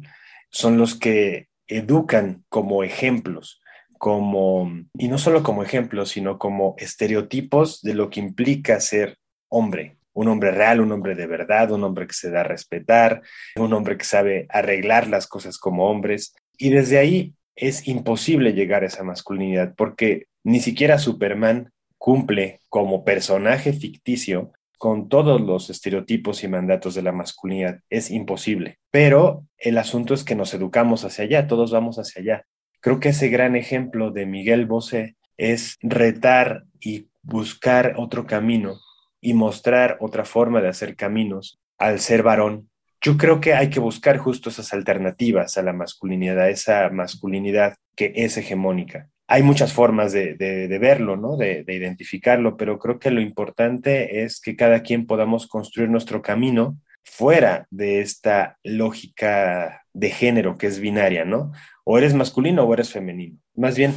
son 0.50 0.78
los 0.78 0.94
que 0.94 1.48
educan 1.66 2.44
como 2.48 2.82
ejemplos, 2.82 3.61
como, 4.02 4.68
y 4.98 5.06
no 5.06 5.16
solo 5.16 5.44
como 5.44 5.62
ejemplos, 5.62 6.08
sino 6.10 6.36
como 6.36 6.74
estereotipos 6.76 7.82
de 7.82 7.94
lo 7.94 8.10
que 8.10 8.18
implica 8.18 8.80
ser 8.80 9.16
hombre, 9.48 9.96
un 10.12 10.26
hombre 10.26 10.50
real, 10.50 10.80
un 10.80 10.90
hombre 10.90 11.14
de 11.14 11.28
verdad, 11.28 11.70
un 11.70 11.84
hombre 11.84 12.08
que 12.08 12.12
se 12.12 12.28
da 12.28 12.40
a 12.40 12.42
respetar, 12.42 13.22
un 13.54 13.72
hombre 13.72 13.96
que 13.96 14.04
sabe 14.04 14.46
arreglar 14.48 15.06
las 15.06 15.28
cosas 15.28 15.56
como 15.56 15.88
hombres. 15.88 16.34
Y 16.58 16.70
desde 16.70 16.98
ahí 16.98 17.34
es 17.54 17.86
imposible 17.86 18.54
llegar 18.54 18.82
a 18.82 18.86
esa 18.86 19.04
masculinidad 19.04 19.72
porque 19.76 20.26
ni 20.42 20.58
siquiera 20.58 20.98
Superman 20.98 21.70
cumple 21.96 22.58
como 22.68 23.04
personaje 23.04 23.72
ficticio 23.72 24.50
con 24.78 25.08
todos 25.08 25.40
los 25.40 25.70
estereotipos 25.70 26.42
y 26.42 26.48
mandatos 26.48 26.96
de 26.96 27.02
la 27.02 27.12
masculinidad. 27.12 27.78
Es 27.88 28.10
imposible. 28.10 28.80
Pero 28.90 29.46
el 29.58 29.78
asunto 29.78 30.12
es 30.12 30.24
que 30.24 30.34
nos 30.34 30.54
educamos 30.54 31.04
hacia 31.04 31.22
allá, 31.22 31.46
todos 31.46 31.70
vamos 31.70 32.00
hacia 32.00 32.20
allá. 32.20 32.46
Creo 32.82 32.98
que 32.98 33.10
ese 33.10 33.28
gran 33.28 33.54
ejemplo 33.54 34.10
de 34.10 34.26
Miguel 34.26 34.66
Bosé 34.66 35.14
es 35.36 35.78
retar 35.82 36.64
y 36.80 37.06
buscar 37.22 37.94
otro 37.96 38.26
camino 38.26 38.74
y 39.20 39.34
mostrar 39.34 39.98
otra 40.00 40.24
forma 40.24 40.60
de 40.60 40.68
hacer 40.68 40.96
caminos 40.96 41.60
al 41.78 42.00
ser 42.00 42.24
varón. 42.24 42.68
Yo 43.00 43.16
creo 43.16 43.40
que 43.40 43.54
hay 43.54 43.70
que 43.70 43.78
buscar 43.78 44.18
justo 44.18 44.50
esas 44.50 44.72
alternativas 44.72 45.56
a 45.56 45.62
la 45.62 45.72
masculinidad, 45.72 46.40
a 46.40 46.48
esa 46.50 46.90
masculinidad 46.90 47.76
que 47.94 48.12
es 48.16 48.36
hegemónica. 48.36 49.08
Hay 49.28 49.44
muchas 49.44 49.72
formas 49.72 50.10
de, 50.12 50.34
verlo, 50.80 51.16
¿no? 51.16 51.36
De 51.36 51.64
identificarlo, 51.68 52.56
pero 52.56 52.80
creo 52.80 52.98
que 52.98 53.12
lo 53.12 53.20
importante 53.20 54.24
es 54.24 54.40
que 54.40 54.56
cada 54.56 54.82
quien 54.82 55.06
podamos 55.06 55.46
construir 55.46 55.88
nuestro 55.88 56.20
camino 56.20 56.76
fuera 57.04 57.66
de 57.70 58.00
esta 58.00 58.58
lógica 58.64 59.82
de 59.92 60.10
género 60.10 60.56
que 60.56 60.66
es 60.66 60.80
binaria, 60.80 61.24
¿no? 61.24 61.52
O 61.84 61.98
eres 61.98 62.14
masculino 62.14 62.64
o 62.64 62.74
eres 62.74 62.90
femenino. 62.90 63.38
Más 63.54 63.76
bien 63.76 63.94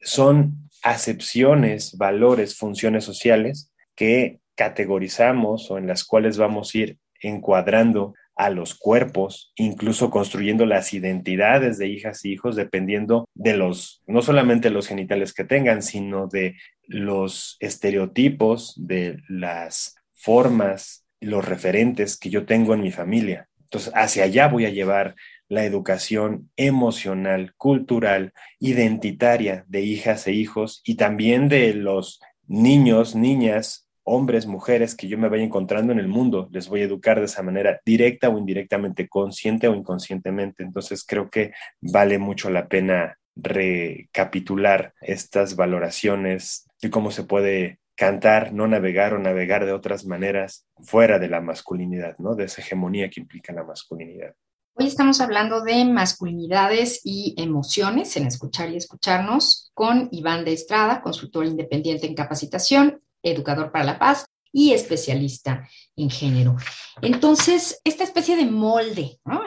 son 0.00 0.68
acepciones, 0.82 1.96
valores, 1.96 2.56
funciones 2.56 3.04
sociales 3.04 3.72
que 3.94 4.40
categorizamos 4.54 5.70
o 5.70 5.78
en 5.78 5.86
las 5.86 6.04
cuales 6.04 6.36
vamos 6.36 6.74
a 6.74 6.78
ir 6.78 6.98
encuadrando 7.20 8.14
a 8.34 8.50
los 8.50 8.74
cuerpos, 8.74 9.52
incluso 9.56 10.10
construyendo 10.10 10.66
las 10.66 10.94
identidades 10.94 11.78
de 11.78 11.88
hijas 11.88 12.24
y 12.24 12.32
hijos 12.32 12.56
dependiendo 12.56 13.28
de 13.34 13.56
los, 13.56 14.02
no 14.06 14.22
solamente 14.22 14.70
los 14.70 14.88
genitales 14.88 15.32
que 15.32 15.44
tengan, 15.44 15.82
sino 15.82 16.26
de 16.26 16.56
los 16.86 17.56
estereotipos, 17.60 18.74
de 18.76 19.18
las 19.28 19.96
formas, 20.12 21.06
los 21.20 21.44
referentes 21.44 22.16
que 22.16 22.30
yo 22.30 22.46
tengo 22.46 22.74
en 22.74 22.80
mi 22.80 22.90
familia. 22.90 23.48
Entonces, 23.64 23.92
hacia 23.94 24.24
allá 24.24 24.48
voy 24.48 24.66
a 24.66 24.70
llevar 24.70 25.14
la 25.52 25.66
educación 25.66 26.50
emocional, 26.56 27.52
cultural, 27.58 28.32
identitaria 28.58 29.66
de 29.68 29.82
hijas 29.82 30.26
e 30.26 30.32
hijos 30.32 30.80
y 30.82 30.94
también 30.94 31.50
de 31.50 31.74
los 31.74 32.22
niños, 32.46 33.14
niñas, 33.14 33.86
hombres, 34.02 34.46
mujeres 34.46 34.94
que 34.94 35.08
yo 35.08 35.18
me 35.18 35.28
vaya 35.28 35.44
encontrando 35.44 35.92
en 35.92 35.98
el 35.98 36.08
mundo. 36.08 36.48
Les 36.52 36.70
voy 36.70 36.80
a 36.80 36.84
educar 36.84 37.18
de 37.18 37.26
esa 37.26 37.42
manera, 37.42 37.82
directa 37.84 38.30
o 38.30 38.38
indirectamente, 38.38 39.10
consciente 39.10 39.68
o 39.68 39.74
inconscientemente. 39.74 40.62
Entonces, 40.62 41.04
creo 41.04 41.28
que 41.28 41.52
vale 41.82 42.18
mucho 42.18 42.48
la 42.48 42.66
pena 42.66 43.18
recapitular 43.36 44.94
estas 45.02 45.54
valoraciones 45.54 46.66
de 46.80 46.88
cómo 46.88 47.10
se 47.10 47.24
puede 47.24 47.78
cantar, 47.94 48.54
no 48.54 48.66
navegar 48.68 49.12
o 49.12 49.18
navegar 49.18 49.66
de 49.66 49.72
otras 49.72 50.06
maneras 50.06 50.66
fuera 50.80 51.18
de 51.18 51.28
la 51.28 51.42
masculinidad, 51.42 52.16
¿no? 52.16 52.36
De 52.36 52.44
esa 52.44 52.62
hegemonía 52.62 53.10
que 53.10 53.20
implica 53.20 53.52
la 53.52 53.64
masculinidad. 53.64 54.34
Hoy 54.74 54.86
estamos 54.86 55.20
hablando 55.20 55.60
de 55.60 55.84
masculinidades 55.84 57.02
y 57.04 57.34
emociones 57.36 58.16
en 58.16 58.26
escuchar 58.26 58.70
y 58.70 58.76
escucharnos 58.76 59.70
con 59.74 60.08
Iván 60.12 60.46
de 60.46 60.54
Estrada, 60.54 61.02
consultor 61.02 61.44
independiente 61.44 62.06
en 62.06 62.14
capacitación, 62.14 63.02
educador 63.22 63.70
para 63.70 63.84
la 63.84 63.98
paz 63.98 64.24
y 64.50 64.72
especialista 64.72 65.68
en 65.94 66.08
género. 66.08 66.56
Entonces, 67.02 67.82
esta 67.84 68.04
especie 68.04 68.34
de 68.34 68.46
molde, 68.46 69.20
¿no? 69.26 69.42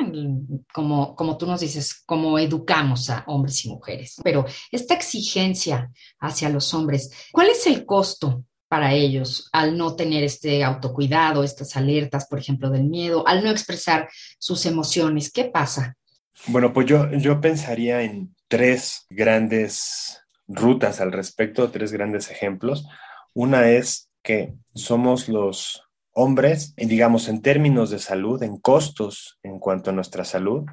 como, 0.71 1.15
como 1.15 1.37
tú 1.37 1.47
nos 1.47 1.61
dices, 1.61 2.03
como 2.05 2.37
educamos 2.37 3.09
a 3.09 3.23
hombres 3.25 3.65
y 3.65 3.69
mujeres, 3.69 4.17
pero 4.23 4.45
esta 4.71 4.93
exigencia 4.93 5.91
hacia 6.19 6.49
los 6.49 6.71
hombres, 6.75 7.11
¿cuál 7.31 7.49
es 7.49 7.65
el 7.65 7.83
costo 7.83 8.43
para 8.67 8.93
ellos 8.93 9.49
al 9.51 9.77
no 9.77 9.95
tener 9.95 10.23
este 10.23 10.63
autocuidado, 10.63 11.43
estas 11.43 11.75
alertas, 11.75 12.27
por 12.27 12.39
ejemplo, 12.39 12.69
del 12.69 12.85
miedo, 12.85 13.27
al 13.27 13.43
no 13.43 13.51
expresar 13.51 14.09
sus 14.39 14.65
emociones? 14.65 15.31
¿Qué 15.31 15.45
pasa? 15.45 15.95
Bueno, 16.47 16.73
pues 16.73 16.87
yo, 16.87 17.11
yo 17.11 17.41
pensaría 17.41 18.01
en 18.01 18.35
tres 18.47 19.05
grandes 19.09 20.21
rutas 20.47 21.01
al 21.01 21.11
respecto, 21.11 21.71
tres 21.71 21.91
grandes 21.91 22.29
ejemplos. 22.29 22.85
Una 23.33 23.69
es 23.69 24.09
que 24.21 24.53
somos 24.73 25.29
los 25.29 25.83
hombres, 26.11 26.73
digamos, 26.77 27.27
en 27.27 27.41
términos 27.41 27.89
de 27.89 27.99
salud, 27.99 28.41
en 28.43 28.57
costos 28.57 29.37
en 29.43 29.59
cuanto 29.59 29.89
a 29.89 29.93
nuestra 29.93 30.23
salud, 30.23 30.65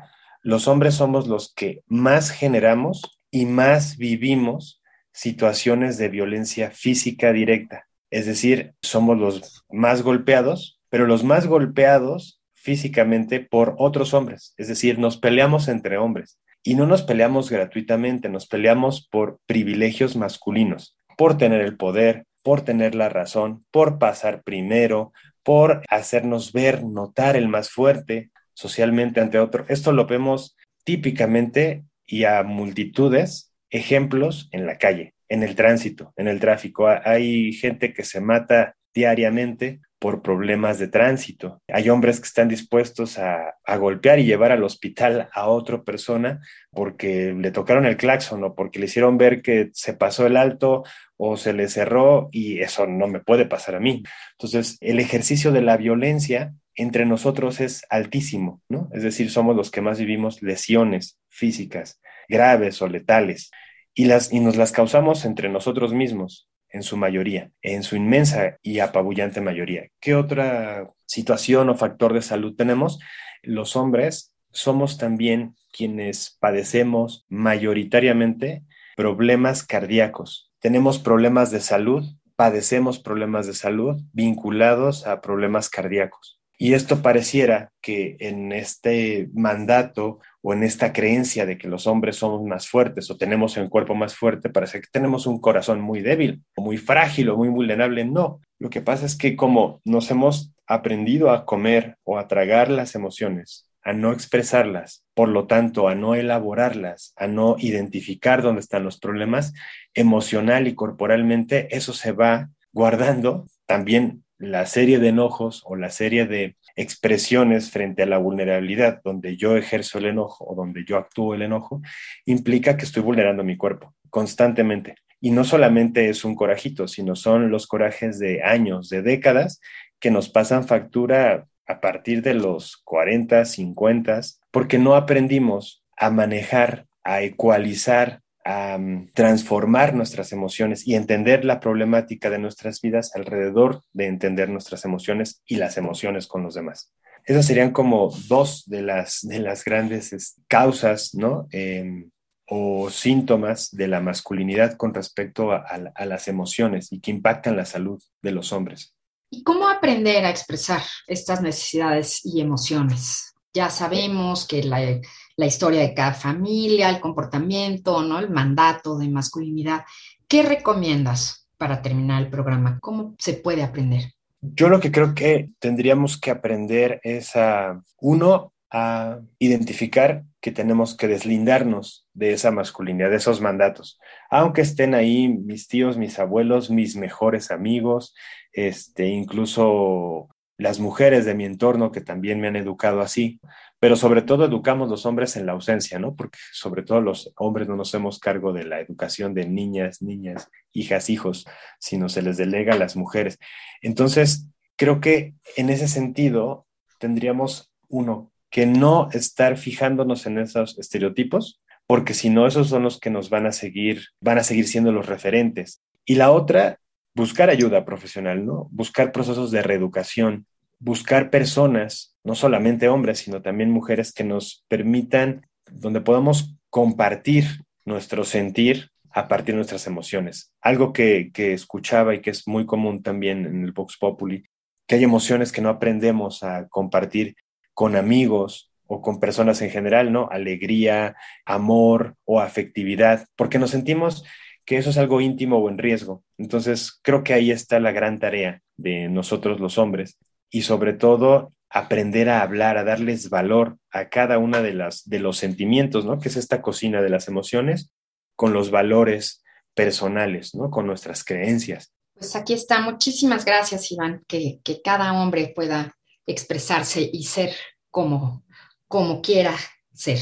los 0.42 0.68
hombres 0.68 0.94
somos 0.94 1.26
los 1.26 1.52
que 1.54 1.82
más 1.86 2.30
generamos 2.30 3.02
y 3.30 3.46
más 3.46 3.96
vivimos 3.96 4.81
situaciones 5.12 5.98
de 5.98 6.08
violencia 6.08 6.70
física 6.70 7.32
directa. 7.32 7.86
Es 8.10 8.26
decir, 8.26 8.74
somos 8.82 9.18
los 9.18 9.64
más 9.70 10.02
golpeados, 10.02 10.80
pero 10.88 11.06
los 11.06 11.24
más 11.24 11.46
golpeados 11.46 12.40
físicamente 12.54 13.40
por 13.40 13.74
otros 13.78 14.14
hombres. 14.14 14.54
Es 14.56 14.68
decir, 14.68 14.98
nos 14.98 15.16
peleamos 15.16 15.68
entre 15.68 15.98
hombres 15.98 16.38
y 16.62 16.74
no 16.74 16.86
nos 16.86 17.02
peleamos 17.02 17.50
gratuitamente, 17.50 18.28
nos 18.28 18.46
peleamos 18.46 19.08
por 19.08 19.38
privilegios 19.46 20.16
masculinos, 20.16 20.96
por 21.16 21.36
tener 21.36 21.60
el 21.62 21.76
poder, 21.76 22.24
por 22.42 22.62
tener 22.62 22.94
la 22.94 23.08
razón, 23.08 23.64
por 23.70 23.98
pasar 23.98 24.42
primero, 24.42 25.12
por 25.42 25.82
hacernos 25.88 26.52
ver, 26.52 26.84
notar 26.84 27.36
el 27.36 27.48
más 27.48 27.70
fuerte 27.70 28.30
socialmente 28.54 29.20
ante 29.20 29.38
otro. 29.38 29.64
Esto 29.68 29.92
lo 29.92 30.06
vemos 30.06 30.56
típicamente 30.84 31.84
y 32.06 32.24
a 32.24 32.42
multitudes 32.42 33.51
ejemplos 33.72 34.48
en 34.52 34.66
la 34.66 34.78
calle, 34.78 35.14
en 35.28 35.42
el 35.42 35.56
tránsito, 35.56 36.12
en 36.16 36.28
el 36.28 36.38
tráfico. 36.38 36.86
Hay 36.86 37.52
gente 37.54 37.92
que 37.92 38.04
se 38.04 38.20
mata 38.20 38.76
diariamente 38.94 39.80
por 39.98 40.20
problemas 40.20 40.78
de 40.78 40.88
tránsito. 40.88 41.62
Hay 41.68 41.88
hombres 41.88 42.20
que 42.20 42.26
están 42.26 42.48
dispuestos 42.48 43.18
a, 43.18 43.54
golpear 43.78 44.18
y 44.18 44.24
llevar 44.24 44.52
al 44.52 44.64
hospital 44.64 45.28
a 45.32 45.48
otra 45.48 45.82
persona 45.82 46.40
porque 46.70 47.32
le 47.32 47.52
tocaron 47.52 47.86
el 47.86 47.96
claxon 47.96 48.44
o 48.44 48.54
porque 48.54 48.78
le 48.78 48.86
hicieron 48.86 49.16
ver 49.16 49.40
que 49.40 49.70
se 49.72 49.94
pasó 49.94 50.26
el 50.26 50.36
alto 50.36 50.82
o 51.16 51.36
se 51.36 51.52
le 51.52 51.68
cerró 51.68 52.28
y 52.32 52.60
eso 52.60 52.86
no 52.86 53.06
me 53.06 53.20
puede 53.20 53.46
pasar 53.46 53.76
a 53.76 53.80
mí. 53.80 54.02
Entonces, 54.32 54.76
el 54.80 54.98
ejercicio 54.98 55.52
de 55.52 55.62
la 55.62 55.76
violencia 55.76 56.52
entre 56.74 57.06
nosotros 57.06 57.60
es 57.60 57.86
altísimo, 57.88 58.60
¿no? 58.68 58.90
Es 58.92 59.04
decir, 59.04 59.30
somos 59.30 59.56
los 59.56 59.70
que 59.70 59.80
más 59.80 59.98
vivimos 59.98 60.42
lesiones 60.42 61.18
físicas 61.28 62.00
graves 62.28 62.82
o 62.82 62.88
letales 62.88 63.50
y, 63.94 64.06
las, 64.06 64.32
y 64.32 64.40
nos 64.40 64.56
las 64.56 64.72
causamos 64.72 65.24
entre 65.24 65.48
nosotros 65.48 65.92
mismos 65.92 66.48
en 66.70 66.82
su 66.82 66.96
mayoría, 66.96 67.50
en 67.60 67.82
su 67.82 67.96
inmensa 67.96 68.58
y 68.62 68.80
apabullante 68.80 69.40
mayoría. 69.40 69.88
¿Qué 70.00 70.14
otra 70.14 70.90
situación 71.06 71.68
o 71.68 71.74
factor 71.74 72.14
de 72.14 72.22
salud 72.22 72.54
tenemos? 72.56 72.98
Los 73.42 73.76
hombres 73.76 74.34
somos 74.50 74.98
también 74.98 75.54
quienes 75.72 76.36
padecemos 76.40 77.26
mayoritariamente 77.28 78.62
problemas 78.96 79.64
cardíacos. 79.64 80.52
Tenemos 80.60 80.98
problemas 80.98 81.50
de 81.50 81.60
salud, 81.60 82.04
padecemos 82.36 82.98
problemas 82.98 83.46
de 83.46 83.54
salud 83.54 84.00
vinculados 84.12 85.06
a 85.06 85.20
problemas 85.20 85.68
cardíacos. 85.68 86.41
Y 86.58 86.74
esto 86.74 87.02
pareciera 87.02 87.72
que 87.80 88.16
en 88.20 88.52
este 88.52 89.28
mandato 89.34 90.20
o 90.42 90.52
en 90.52 90.62
esta 90.62 90.92
creencia 90.92 91.46
de 91.46 91.58
que 91.58 91.68
los 91.68 91.86
hombres 91.86 92.16
somos 92.16 92.42
más 92.42 92.68
fuertes 92.68 93.10
o 93.10 93.16
tenemos 93.16 93.56
el 93.56 93.68
cuerpo 93.68 93.94
más 93.94 94.14
fuerte, 94.14 94.50
parece 94.50 94.80
que 94.80 94.88
tenemos 94.92 95.26
un 95.26 95.40
corazón 95.40 95.80
muy 95.80 96.02
débil 96.02 96.42
muy 96.62 96.78
frágil 96.78 97.28
o 97.30 97.36
muy 97.36 97.48
vulnerable. 97.48 98.04
No, 98.04 98.40
lo 98.58 98.70
que 98.70 98.80
pasa 98.80 99.06
es 99.06 99.16
que 99.16 99.36
como 99.36 99.80
nos 99.84 100.10
hemos 100.10 100.54
aprendido 100.66 101.30
a 101.30 101.44
comer 101.44 101.96
o 102.04 102.18
a 102.18 102.28
tragar 102.28 102.70
las 102.70 102.94
emociones, 102.94 103.68
a 103.84 103.92
no 103.92 104.12
expresarlas, 104.12 105.04
por 105.14 105.28
lo 105.28 105.46
tanto, 105.46 105.88
a 105.88 105.94
no 105.94 106.14
elaborarlas, 106.14 107.12
a 107.16 107.26
no 107.26 107.56
identificar 107.58 108.40
dónde 108.42 108.60
están 108.60 108.84
los 108.84 108.98
problemas, 108.98 109.52
emocional 109.92 110.68
y 110.68 110.74
corporalmente, 110.74 111.76
eso 111.76 111.92
se 111.92 112.12
va 112.12 112.50
guardando 112.72 113.46
también 113.66 114.24
la 114.42 114.66
serie 114.66 114.98
de 114.98 115.08
enojos 115.08 115.62
o 115.64 115.76
la 115.76 115.88
serie 115.88 116.26
de 116.26 116.56
expresiones 116.74 117.70
frente 117.70 118.02
a 118.02 118.06
la 118.06 118.18
vulnerabilidad, 118.18 119.00
donde 119.04 119.36
yo 119.36 119.56
ejerzo 119.56 119.98
el 119.98 120.06
enojo 120.06 120.44
o 120.44 120.56
donde 120.56 120.84
yo 120.84 120.96
actúo 120.96 121.34
el 121.34 121.42
enojo, 121.42 121.80
implica 122.26 122.76
que 122.76 122.84
estoy 122.84 123.04
vulnerando 123.04 123.44
mi 123.44 123.56
cuerpo 123.56 123.94
constantemente. 124.10 124.96
Y 125.20 125.30
no 125.30 125.44
solamente 125.44 126.08
es 126.08 126.24
un 126.24 126.34
corajito, 126.34 126.88
sino 126.88 127.14
son 127.14 127.52
los 127.52 127.68
corajes 127.68 128.18
de 128.18 128.42
años, 128.42 128.88
de 128.88 129.02
décadas, 129.02 129.60
que 130.00 130.10
nos 130.10 130.28
pasan 130.28 130.66
factura 130.66 131.46
a 131.68 131.80
partir 131.80 132.22
de 132.22 132.34
los 132.34 132.76
40, 132.78 133.44
50, 133.44 134.20
porque 134.50 134.78
no 134.78 134.96
aprendimos 134.96 135.84
a 135.96 136.10
manejar, 136.10 136.86
a 137.04 137.22
ecualizar 137.22 138.22
a 138.44 138.78
transformar 139.14 139.94
nuestras 139.94 140.32
emociones 140.32 140.86
y 140.86 140.94
entender 140.94 141.44
la 141.44 141.60
problemática 141.60 142.30
de 142.30 142.38
nuestras 142.38 142.80
vidas 142.80 143.14
alrededor 143.14 143.82
de 143.92 144.06
entender 144.06 144.48
nuestras 144.48 144.84
emociones 144.84 145.42
y 145.46 145.56
las 145.56 145.76
emociones 145.76 146.26
con 146.26 146.42
los 146.42 146.54
demás. 146.54 146.92
Esas 147.24 147.46
serían 147.46 147.70
como 147.70 148.12
dos 148.28 148.64
de 148.66 148.82
las, 148.82 149.20
de 149.22 149.38
las 149.38 149.64
grandes 149.64 150.36
causas, 150.48 151.14
¿no? 151.14 151.46
Em, 151.52 152.10
o 152.54 152.90
síntomas 152.90 153.70
de 153.70 153.88
la 153.88 154.00
masculinidad 154.00 154.76
con 154.76 154.92
respecto 154.92 155.52
a, 155.52 156.04
las 156.04 156.28
emociones 156.28 156.92
y 156.92 157.00
que 157.00 157.10
impactan 157.10 157.56
la 157.56 157.64
salud 157.64 158.02
de 158.20 158.32
los 158.32 158.52
hombres. 158.52 158.94
¿Y 159.30 159.42
cómo 159.42 159.68
aprender 159.68 160.24
a 160.26 160.30
expresar 160.30 160.82
estas 161.06 161.40
necesidades 161.40 162.20
y 162.24 162.40
emociones? 162.40 163.32
Ya 163.54 163.70
sabemos 163.70 164.46
que 164.46 164.62
la, 164.64 165.00
la 165.36 165.46
historia 165.46 165.80
de 165.80 165.94
cada 165.94 166.14
familia, 166.14 166.90
el 166.90 167.00
comportamiento, 167.00 168.02
¿no? 168.02 168.18
El 168.18 168.30
mandato 168.30 168.98
de 168.98 169.08
masculinidad. 169.08 169.84
¿Qué 170.28 170.42
recomiendas 170.42 171.48
para 171.58 171.82
terminar 171.82 172.22
el 172.22 172.30
programa? 172.30 172.78
¿Cómo 172.80 173.14
se 173.18 173.34
puede 173.34 173.62
aprender? 173.62 174.12
Yo 174.40 174.68
lo 174.68 174.80
que 174.80 174.90
creo 174.90 175.14
que 175.14 175.50
tendríamos 175.60 176.18
que 176.20 176.30
aprender 176.30 177.00
es 177.04 177.36
a, 177.36 177.80
uno, 178.00 178.52
a 178.70 179.20
identificar 179.38 180.24
que 180.40 180.50
tenemos 180.50 180.96
que 180.96 181.06
deslindarnos 181.06 182.06
de 182.12 182.32
esa 182.32 182.50
masculinidad, 182.50 183.10
de 183.10 183.16
esos 183.16 183.40
mandatos. 183.40 184.00
Aunque 184.28 184.62
estén 184.62 184.94
ahí 184.94 185.28
mis 185.28 185.68
tíos, 185.68 185.96
mis 185.96 186.18
abuelos, 186.18 186.70
mis 186.70 186.96
mejores 186.96 187.52
amigos, 187.52 188.14
este, 188.52 189.06
incluso 189.06 190.28
las 190.58 190.78
mujeres 190.78 191.24
de 191.24 191.34
mi 191.34 191.44
entorno 191.44 191.92
que 191.92 192.00
también 192.00 192.40
me 192.40 192.48
han 192.48 192.56
educado 192.56 193.00
así, 193.00 193.40
pero 193.80 193.96
sobre 193.96 194.22
todo 194.22 194.44
educamos 194.44 194.88
los 194.88 195.06
hombres 195.06 195.36
en 195.36 195.46
la 195.46 195.52
ausencia, 195.52 195.98
¿no? 195.98 196.14
Porque 196.14 196.38
sobre 196.52 196.82
todo 196.82 197.00
los 197.00 197.32
hombres 197.36 197.68
no 197.68 197.76
nos 197.76 197.88
hacemos 197.88 198.18
cargo 198.18 198.52
de 198.52 198.64
la 198.64 198.80
educación 198.80 199.34
de 199.34 199.48
niñas, 199.48 200.02
niñas, 200.02 200.48
hijas, 200.72 201.10
hijos, 201.10 201.46
sino 201.80 202.08
se 202.08 202.22
les 202.22 202.36
delega 202.36 202.74
a 202.74 202.78
las 202.78 202.96
mujeres. 202.96 203.38
Entonces, 203.80 204.46
creo 204.76 205.00
que 205.00 205.34
en 205.56 205.70
ese 205.70 205.88
sentido 205.88 206.66
tendríamos, 206.98 207.72
uno, 207.88 208.30
que 208.50 208.66
no 208.66 209.08
estar 209.12 209.56
fijándonos 209.56 210.26
en 210.26 210.38
esos 210.38 210.78
estereotipos, 210.78 211.60
porque 211.86 212.14
si 212.14 212.30
no, 212.30 212.46
esos 212.46 212.68
son 212.68 212.84
los 212.84 213.00
que 213.00 213.10
nos 213.10 213.30
van 213.30 213.46
a 213.46 213.52
seguir, 213.52 214.04
van 214.20 214.38
a 214.38 214.44
seguir 214.44 214.68
siendo 214.68 214.92
los 214.92 215.06
referentes. 215.06 215.82
Y 216.04 216.14
la 216.14 216.30
otra, 216.30 216.78
buscar 217.14 217.50
ayuda 217.50 217.84
profesional, 217.84 218.44
¿no? 218.44 218.68
Buscar 218.70 219.12
procesos 219.12 219.50
de 219.50 219.62
reeducación, 219.62 220.46
buscar 220.78 221.30
personas, 221.30 222.16
no 222.24 222.34
solamente 222.34 222.88
hombres, 222.88 223.20
sino 223.20 223.42
también 223.42 223.70
mujeres 223.70 224.12
que 224.12 224.24
nos 224.24 224.64
permitan, 224.68 225.46
donde 225.70 226.00
podamos 226.00 226.56
compartir 226.70 227.44
nuestro 227.84 228.24
sentir 228.24 228.90
a 229.10 229.28
partir 229.28 229.54
de 229.54 229.58
nuestras 229.58 229.86
emociones. 229.86 230.52
Algo 230.60 230.92
que, 230.92 231.30
que 231.32 231.52
escuchaba 231.52 232.14
y 232.14 232.20
que 232.20 232.30
es 232.30 232.48
muy 232.48 232.66
común 232.66 233.02
también 233.02 233.46
en 233.46 233.64
el 233.64 233.72
Vox 233.72 233.98
Populi, 233.98 234.44
que 234.86 234.96
hay 234.96 235.04
emociones 235.04 235.52
que 235.52 235.60
no 235.60 235.68
aprendemos 235.68 236.42
a 236.42 236.66
compartir 236.68 237.36
con 237.74 237.96
amigos 237.96 238.70
o 238.86 239.00
con 239.00 239.20
personas 239.20 239.62
en 239.62 239.70
general, 239.70 240.12
¿no? 240.12 240.28
Alegría, 240.30 241.16
amor 241.44 242.16
o 242.24 242.40
afectividad, 242.40 243.26
porque 243.36 243.58
nos 243.58 243.70
sentimos 243.70 244.24
que 244.64 244.76
eso 244.78 244.90
es 244.90 244.98
algo 244.98 245.20
íntimo 245.20 245.58
o 245.58 245.68
en 245.68 245.78
riesgo. 245.78 246.22
Entonces, 246.38 246.98
creo 247.02 247.24
que 247.24 247.34
ahí 247.34 247.50
está 247.50 247.80
la 247.80 247.92
gran 247.92 248.18
tarea 248.18 248.62
de 248.76 249.08
nosotros 249.08 249.60
los 249.60 249.78
hombres 249.78 250.18
y 250.50 250.62
sobre 250.62 250.92
todo 250.92 251.52
aprender 251.70 252.28
a 252.28 252.42
hablar, 252.42 252.76
a 252.76 252.84
darles 252.84 253.30
valor 253.30 253.78
a 253.90 254.08
cada 254.08 254.38
una 254.38 254.60
de 254.60 254.74
las 254.74 255.08
de 255.08 255.18
los 255.18 255.38
sentimientos, 255.38 256.04
¿no? 256.04 256.18
Que 256.18 256.28
es 256.28 256.36
esta 256.36 256.60
cocina 256.60 257.00
de 257.00 257.08
las 257.08 257.28
emociones 257.28 257.92
con 258.36 258.52
los 258.52 258.70
valores 258.70 259.42
personales, 259.74 260.54
¿no? 260.54 260.70
Con 260.70 260.86
nuestras 260.86 261.24
creencias. 261.24 261.92
Pues 262.14 262.36
aquí 262.36 262.52
está. 262.52 262.80
Muchísimas 262.80 263.44
gracias, 263.44 263.90
Iván, 263.90 264.22
que, 264.28 264.60
que 264.62 264.82
cada 264.82 265.12
hombre 265.14 265.52
pueda 265.54 265.96
expresarse 266.26 267.08
y 267.10 267.24
ser 267.24 267.54
como, 267.90 268.44
como 268.86 269.22
quiera 269.22 269.56
ser. 269.92 270.20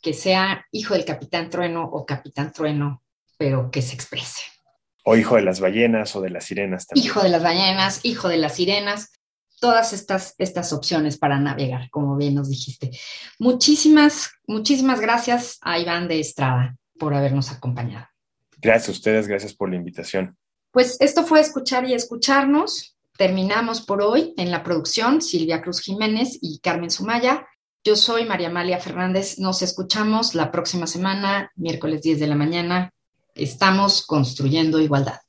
Que 0.00 0.12
sea 0.14 0.66
hijo 0.72 0.94
del 0.94 1.04
capitán 1.04 1.48
trueno 1.48 1.84
o 1.84 2.04
capitán 2.04 2.52
trueno, 2.52 3.01
pero 3.42 3.72
que 3.72 3.82
se 3.82 3.96
exprese. 3.96 4.42
O 5.02 5.16
hijo 5.16 5.34
de 5.34 5.42
las 5.42 5.58
ballenas 5.58 6.14
o 6.14 6.20
de 6.20 6.30
las 6.30 6.44
sirenas 6.44 6.86
también. 6.86 7.04
Hijo 7.04 7.24
de 7.24 7.28
las 7.28 7.42
ballenas, 7.42 7.98
hijo 8.04 8.28
de 8.28 8.36
las 8.36 8.54
sirenas, 8.54 9.10
todas 9.58 9.92
estas, 9.92 10.36
estas 10.38 10.72
opciones 10.72 11.18
para 11.18 11.40
navegar, 11.40 11.90
como 11.90 12.16
bien 12.16 12.36
nos 12.36 12.48
dijiste. 12.48 12.92
Muchísimas, 13.40 14.30
muchísimas 14.46 15.00
gracias 15.00 15.58
a 15.60 15.80
Iván 15.80 16.06
de 16.06 16.20
Estrada 16.20 16.76
por 17.00 17.14
habernos 17.14 17.50
acompañado. 17.50 18.06
Gracias 18.58 18.90
a 18.90 18.92
ustedes, 18.92 19.26
gracias 19.26 19.52
por 19.54 19.70
la 19.70 19.74
invitación. 19.74 20.36
Pues 20.70 20.96
esto 21.00 21.24
fue 21.24 21.40
escuchar 21.40 21.84
y 21.84 21.94
escucharnos. 21.94 22.96
Terminamos 23.18 23.80
por 23.80 24.02
hoy 24.02 24.34
en 24.36 24.52
la 24.52 24.62
producción 24.62 25.20
Silvia 25.20 25.62
Cruz 25.62 25.80
Jiménez 25.80 26.38
y 26.40 26.60
Carmen 26.60 26.92
Sumaya. 26.92 27.44
Yo 27.82 27.96
soy 27.96 28.24
María 28.24 28.50
Amalia 28.50 28.78
Fernández. 28.78 29.40
Nos 29.40 29.62
escuchamos 29.62 30.36
la 30.36 30.52
próxima 30.52 30.86
semana, 30.86 31.50
miércoles 31.56 32.02
10 32.02 32.20
de 32.20 32.26
la 32.28 32.36
mañana. 32.36 32.92
Estamos 33.34 34.04
construyendo 34.04 34.78
igualdad. 34.78 35.20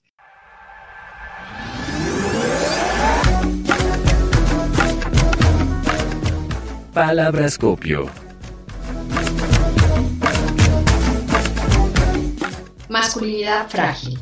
Palabrascopio. 6.94 8.10
Masculinidad 12.90 13.70
frágil. 13.70 14.20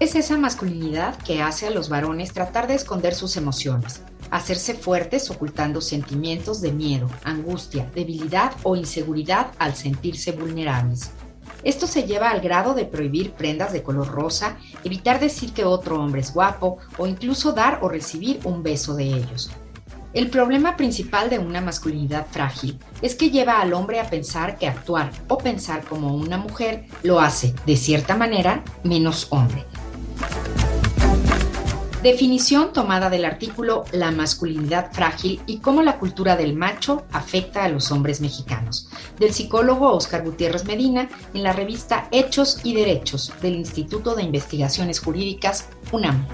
Es 0.00 0.14
esa 0.14 0.38
masculinidad 0.38 1.16
que 1.18 1.42
hace 1.42 1.66
a 1.66 1.70
los 1.70 1.90
varones 1.90 2.32
tratar 2.32 2.66
de 2.66 2.76
esconder 2.76 3.14
sus 3.14 3.36
emociones, 3.36 4.02
hacerse 4.32 4.74
fuertes 4.74 5.30
ocultando 5.30 5.82
sentimientos 5.82 6.62
de 6.62 6.72
miedo, 6.72 7.08
angustia, 7.22 7.88
debilidad 7.94 8.52
o 8.62 8.74
inseguridad 8.74 9.48
al 9.58 9.76
sentirse 9.76 10.32
vulnerables. 10.32 11.10
Esto 11.62 11.86
se 11.86 12.04
lleva 12.04 12.30
al 12.30 12.40
grado 12.40 12.74
de 12.74 12.86
prohibir 12.86 13.32
prendas 13.32 13.72
de 13.72 13.82
color 13.82 14.08
rosa, 14.08 14.56
evitar 14.84 15.20
decir 15.20 15.52
que 15.52 15.64
otro 15.64 16.02
hombre 16.02 16.22
es 16.22 16.32
guapo 16.32 16.78
o 16.96 17.06
incluso 17.06 17.52
dar 17.52 17.80
o 17.82 17.88
recibir 17.88 18.40
un 18.44 18.62
beso 18.62 18.94
de 18.94 19.04
ellos. 19.04 19.50
El 20.14 20.30
problema 20.30 20.76
principal 20.76 21.28
de 21.28 21.38
una 21.38 21.60
masculinidad 21.60 22.26
frágil 22.30 22.78
es 23.02 23.14
que 23.14 23.30
lleva 23.30 23.60
al 23.60 23.74
hombre 23.74 24.00
a 24.00 24.08
pensar 24.08 24.58
que 24.58 24.66
actuar 24.66 25.10
o 25.28 25.38
pensar 25.38 25.84
como 25.84 26.16
una 26.16 26.38
mujer 26.38 26.86
lo 27.02 27.20
hace, 27.20 27.54
de 27.66 27.76
cierta 27.76 28.16
manera, 28.16 28.64
menos 28.82 29.26
hombre. 29.30 29.64
Definición 32.02 32.72
tomada 32.72 33.08
del 33.10 33.24
artículo 33.24 33.84
La 33.92 34.10
masculinidad 34.10 34.90
frágil 34.90 35.40
y 35.46 35.58
cómo 35.58 35.82
la 35.82 36.00
cultura 36.00 36.34
del 36.34 36.52
macho 36.56 37.04
afecta 37.12 37.62
a 37.62 37.68
los 37.68 37.92
hombres 37.92 38.20
mexicanos, 38.20 38.90
del 39.20 39.32
psicólogo 39.32 39.92
Oscar 39.92 40.24
Gutiérrez 40.24 40.64
Medina 40.64 41.08
en 41.32 41.44
la 41.44 41.52
revista 41.52 42.08
Hechos 42.10 42.58
y 42.64 42.74
Derechos 42.74 43.32
del 43.40 43.54
Instituto 43.54 44.16
de 44.16 44.24
Investigaciones 44.24 44.98
Jurídicas 44.98 45.68
UNAM. 45.92 46.26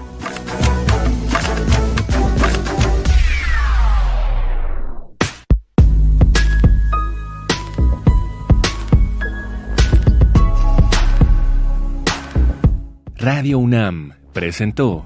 Radio 13.17 13.59
UNAM 13.59 14.13
presentó 14.33 15.05